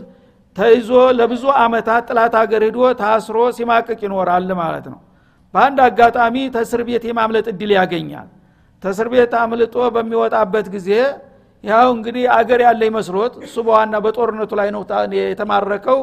ተይዞ 0.58 0.90
ለብዙ 1.18 1.44
አመታት 1.62 2.04
ጥላት 2.10 2.34
ሀገር 2.40 2.62
ሂዶ 2.68 2.80
ታስሮ 3.02 3.38
ሲማቅቅ 3.58 4.00
ይኖራል 4.06 4.50
ማለት 4.62 4.86
ነው። 4.94 5.00
በአንድ 5.54 5.80
አጋጣሚ 5.86 6.36
ተስር 6.56 6.82
ቤት 6.88 7.04
የማምለጥ 7.10 7.46
እድል 7.54 7.72
ያገኛል። 7.78 8.28
ተስር 8.84 9.08
ቤት 9.14 9.34
አምልጦ 9.42 9.76
በሚወጣበት 9.96 10.68
ጊዜ 10.76 10.90
ያው 11.64 11.88
እንግዲህ 11.96 12.24
አገር 12.36 12.62
ያለ 12.66 12.84
መስሎት 12.96 13.34
እሱ 13.46 13.56
በዋና 13.66 13.96
በጦርነቱ 14.06 14.52
ላይ 14.60 14.70
ነው 14.76 14.82
የተማረከው። 15.24 16.00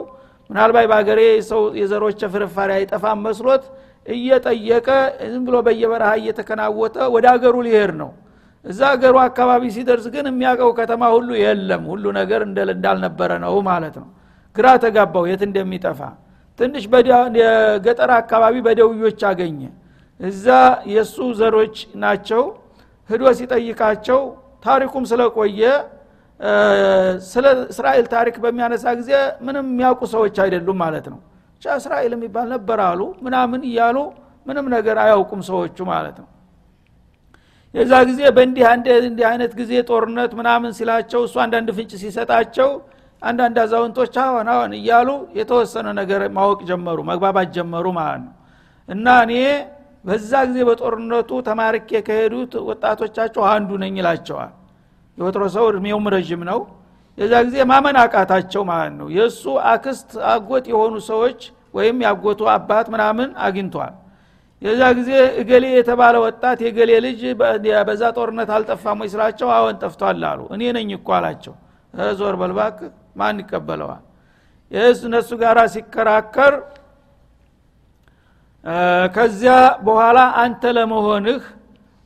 ምናልባት 0.51 0.87
በአገሬ 0.91 1.21
ሰው 1.49 1.63
የዘሮች 1.81 2.21
ፍርፋሪ 2.35 2.71
አይጠፋም 2.77 3.19
መስሎት 3.27 3.65
እየጠየቀ 4.07 4.89
ዝም 5.33 5.43
ብሎ 5.47 5.57
በየበረሃ 5.67 6.11
እየተከናወተ 6.21 6.97
ወደ 7.15 7.27
አገሩ 7.33 7.57
ሊሄድ 7.67 7.93
ነው። 8.01 8.11
እዛ 8.65 8.81
አገሩ 8.95 9.17
አካባቢ 9.25 9.63
ሲደርስ 9.75 10.07
ግን 10.15 10.27
የሚያውቀው 10.31 10.71
ከተማ 10.79 11.03
ሁሉ 11.15 11.29
የለም። 11.43 11.83
ሁሉ 11.93 12.05
ነገር 12.19 12.41
እንዳልነበረ 12.47 13.31
ነው 13.45 13.55
ማለት 13.69 13.95
ነው። 14.03 14.09
ግራ 14.57 14.67
ተጋባው 14.85 15.25
የት 15.31 15.43
እንደሚጠፋ። 15.49 16.01
ትንሽ 16.59 16.85
የገጠር 17.41 18.11
አካባቢ 18.21 18.55
በደውዮች 18.67 19.21
አገኘ። 19.31 19.61
እዛ 20.21 20.47
የእሱ 20.93 21.17
ዘሮች 21.41 21.77
ናቸው። 22.03 22.43
ህዶ 23.11 23.23
ሲጠይቃቸው 23.39 24.21
ታሪኩም 24.65 25.05
ስለቆየ 25.11 25.61
ስለ 27.31 27.45
እስራኤል 27.73 28.07
ታሪክ 28.15 28.37
በሚያነሳ 28.45 28.87
ጊዜ 29.01 29.11
ምንም 29.47 29.67
የሚያውቁ 29.71 30.03
ሰዎች 30.15 30.37
አይደሉም 30.45 30.79
ማለት 30.83 31.07
ነው። 31.13 31.19
ብቻ 31.55 31.77
እስራኤል 31.81 32.13
የሚባል 32.17 32.47
ነበር 32.55 32.81
አሉ 32.89 33.01
ምናምን 33.27 33.61
እያሉ 33.71 33.97
ምንም 34.47 34.67
ነገር 34.75 34.97
አያውቁም 35.05 35.41
ሰዎቹ 35.49 35.79
ማለት 35.91 36.17
ነው። 36.23 36.29
የዛ 37.75 37.93
ጊዜ 38.11 38.21
በእንዲህ 38.37 38.65
እንዲህ 39.05 39.25
አይነት 39.31 39.53
ጊዜ 39.61 39.73
ጦርነት 39.89 40.33
ምናምን 40.39 40.71
ሲላቸው 40.79 41.21
እሱ 41.27 41.37
አንዳንድ 41.45 41.69
ፍንጭ 41.79 41.93
ሲሰጣቸው 42.03 42.71
አንዳንድ 43.23 43.57
አዛውንቶች 43.63 44.15
አሁን 44.25 44.49
አሁን 44.53 44.73
እያሉ 44.79 45.09
የተወሰነ 45.39 45.87
ነገር 46.01 46.21
ማወቅ 46.37 46.61
ጀመሩ 46.71 46.99
መግባባት 47.11 47.49
ጀመሩ 47.57 47.87
ማለት 47.99 48.21
ነው። 48.27 48.35
እና 48.89 49.07
እኔ 49.25 49.35
በዛ 50.05 50.33
ጊዜ 50.49 50.59
በጦርነቱ 50.69 51.31
ተማርኬ 51.47 51.91
ከሄዱት 52.07 52.53
ወጣቶቻቸው 52.69 53.43
አንዱ 53.53 53.71
ነኝ 53.83 53.95
ይላቸዋል። 54.01 54.53
የወትሮ 55.19 55.45
ሰው 55.55 55.65
እድሜውም 55.71 56.05
ረዥም 56.15 56.43
ነው። 56.51 56.61
የዛ 57.19 57.33
ጊዜ 57.47 57.57
ማመን 57.71 57.97
አቃታቸው 58.03 58.63
ማለት 58.71 58.95
ነው። 58.99 59.09
የእሱ 59.17 59.43
አክስት 59.71 60.11
አጎት 60.33 60.67
የሆኑ 60.73 60.95
ሰዎች 61.09 61.41
ወይም 61.75 61.97
ያጎቱ 62.07 62.41
አባት 62.53 62.87
ምናምን 62.95 63.31
አግኝቷል። 63.47 63.95
የዛ 64.63 64.83
ጊዜ 64.99 65.11
እገሌ 65.41 65.65
የተባለ 65.75 66.15
ወጣት 66.25 66.59
የገሌ 66.67 66.91
ልጅ 67.05 67.21
በዛ 67.89 68.03
ጦርነት 68.17 68.51
አልጠፋም 68.57 69.01
ወይ 69.03 69.11
ስላቸው 69.13 69.49
አዎን 69.57 69.77
ጠፍቷል 69.83 70.23
አሉ። 70.31 70.41
እኔ 70.55 70.63
ነኝ 70.77 70.89
እኮ 70.97 71.09
አላቸው። 71.19 71.55
ዞር 72.19 72.35
በልባክ 72.41 72.79
ማን 73.17 73.37
ይቀበለዋል? 73.43 74.03
የስ 74.71 74.99
እነሱ 75.09 75.31
ጋር 75.43 75.59
ሲከራከር 75.75 76.55
ከዚያ 79.15 79.53
በኋላ 79.87 80.19
አንተ 80.43 80.63
ለመሆንህ 80.77 81.43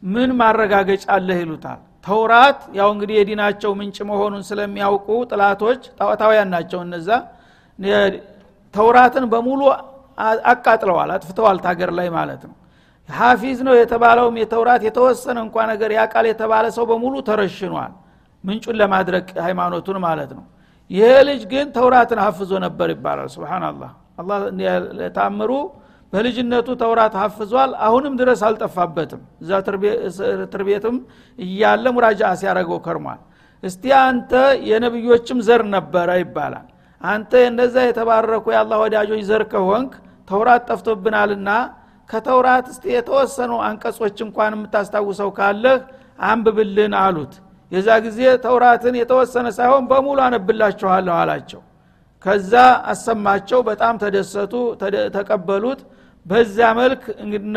ምን 0.03 0.31
ማረጋገጫ 0.41 1.05
አለህ 1.17 1.38
ይሉታል። 1.43 1.81
ተውራት 2.07 2.61
ያው 2.79 2.88
እንግዲህ 2.95 3.15
የዲናቸው 3.19 3.71
ምንጭ 3.81 3.99
መሆኑን 4.11 4.43
ስለሚያውቁ 4.49 5.09
ጥላቶች 5.31 5.81
ጣዖታውያን 5.99 6.49
ናቸው 6.55 6.81
እነዛ። 6.87 7.09
ተውራትን 8.75 9.25
በሙሉ 9.33 9.61
አቃጥለዋል 10.53 11.11
አጥፍተዋል 11.17 11.59
ታገር 11.65 11.91
ላይ 11.99 12.09
ማለት 12.17 12.43
ነው። 12.49 12.55
ሀፊዝ 13.09 13.59
ነው 13.67 13.75
የተባለውም 13.79 14.37
የተውራት 14.43 14.83
የተወሰነ 14.88 15.38
እንኳ 15.47 15.57
ነገር 15.71 15.91
ያቃል 15.97 16.27
የተባለ 16.31 16.65
ሰው 16.77 16.85
በሙሉ 16.91 17.15
ተረሽኗል 17.29 17.93
ምንጩን 18.45 18.77
ለማድረግ 18.81 19.27
ሃይማኖቱን 19.47 19.99
ማለት 20.05 20.31
ነው። 20.38 20.45
ይሄ 20.91 21.09
ልጅ 21.29 21.43
ግን 21.53 21.67
ተውራትን 21.77 22.21
ሀፍዞ 22.25 22.53
ነበር 22.65 22.88
ይባላል። 22.95 23.29
ስብናላህ 23.35 23.91
አላ 24.21 24.31
ታምሩ 25.17 25.51
በልጅነቱ 26.12 26.68
ተውራት 26.81 27.14
ሀፍዟል 27.20 27.70
አሁንም 27.87 28.14
ድረስ 28.20 28.40
አልጠፋበትም። 28.48 29.20
እዛ 29.42 29.51
ትር 30.53 30.62
ቤትም 30.68 30.96
እያለ 31.38 31.85
ሙራጃ 31.96 32.22
ሲያደረገው 32.40 32.79
ከርሟል። 32.87 33.20
እስቲ 33.62 33.85
አንተ 34.01 34.33
የነብዮችም 34.70 35.38
ዘር 35.48 35.62
ነበረ 35.75 36.09
ይባላል። 36.22 36.66
አንተ 37.01 37.33
እነዛ 37.51 37.77
የተባረኩ 37.87 38.44
የአላህ 38.53 38.79
ወዳጆች 38.85 39.22
ዘር 39.31 39.42
ከሆንክ 39.53 39.92
ተውራት 40.29 40.62
ጠፍቶብናልና 40.70 41.48
ከተውራት 42.11 42.66
እስቲ 42.72 42.85
የተወሰኑ 42.94 43.53
አንቀጾች 43.68 44.16
እንኳን 44.27 44.53
የምታስታውሰው 44.57 45.31
ካለህ 45.38 45.79
አንብብልን 46.27 46.94
አሉት። 47.01 47.35
የዛ 47.72 47.88
ጊዜ 48.07 48.20
ተውራትን 48.44 48.94
የተወሰነ 49.01 49.46
ሳይሆን 49.59 49.85
በሙሉ 49.90 50.18
አነብላችኋለሁ 50.27 51.14
አላቸው። 51.20 51.61
ከዛ 52.25 52.53
አሰማቸው 52.92 53.61
በጣም 53.68 53.94
ተደሰቱ 54.03 54.53
ተቀበሉት 55.16 55.81
በዛ 56.26 56.58
መልክ 56.80 57.04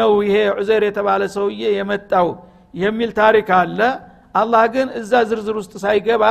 ነው 0.01 0.12
ይሄ 0.27 0.37
ዑዘር 0.57 0.83
የተባለ 0.88 1.23
ሰውዬ 1.37 1.62
የመጣው 1.79 2.29
የሚል 2.75 3.11
ታሪክ 3.21 3.49
አለ 3.61 3.81
አላህ 4.40 4.64
ግን 4.75 4.88
እዛ 5.01 5.12
ዝርዝር 5.31 5.57
ውስጥ 5.61 5.73
ሳይገባ 5.85 6.25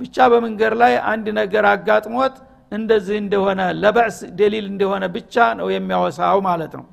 ብቻ 0.00 0.16
በመንገድ 0.32 0.74
ላይ 0.82 0.94
አንድ 1.12 1.26
ነገር 1.40 1.64
አጋጥሞት 1.72 2.36
እንደዚህ 2.72 3.16
እንደሆነ 3.24 3.60
ለበዕስ 3.82 4.18
ደሊል 4.38 4.66
እንደሆነ 4.72 5.04
ብቻ 5.16 5.44
ነው 5.60 5.68
የሚያወሳው 5.74 6.38
ማለት 6.48 6.72
ነው 6.78 6.86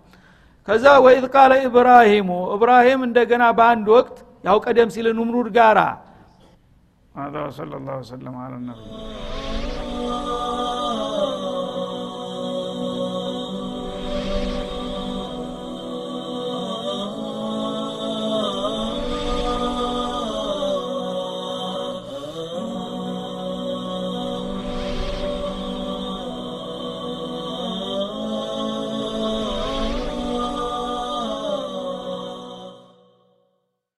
ከዛ 0.67 0.85
ወኢዝ 1.05 1.25
ቃለ 1.35 1.53
ኢብራሂሙ 1.67 2.29
እብራሂም 2.55 3.01
እንደገና 3.07 3.43
በአንድ 3.59 3.87
ወቅት 3.97 4.17
ያው 4.47 4.57
ቀደም 4.65 4.91
ሲል 4.95 5.09
ኑምሩድ 5.19 5.49
ጋራ 5.59 5.79
هذا 7.15 7.39
وصلى 7.47 7.75
الله 7.79 7.95
وسلم 7.97 8.33
على 8.37 8.55
النبي 8.55 8.85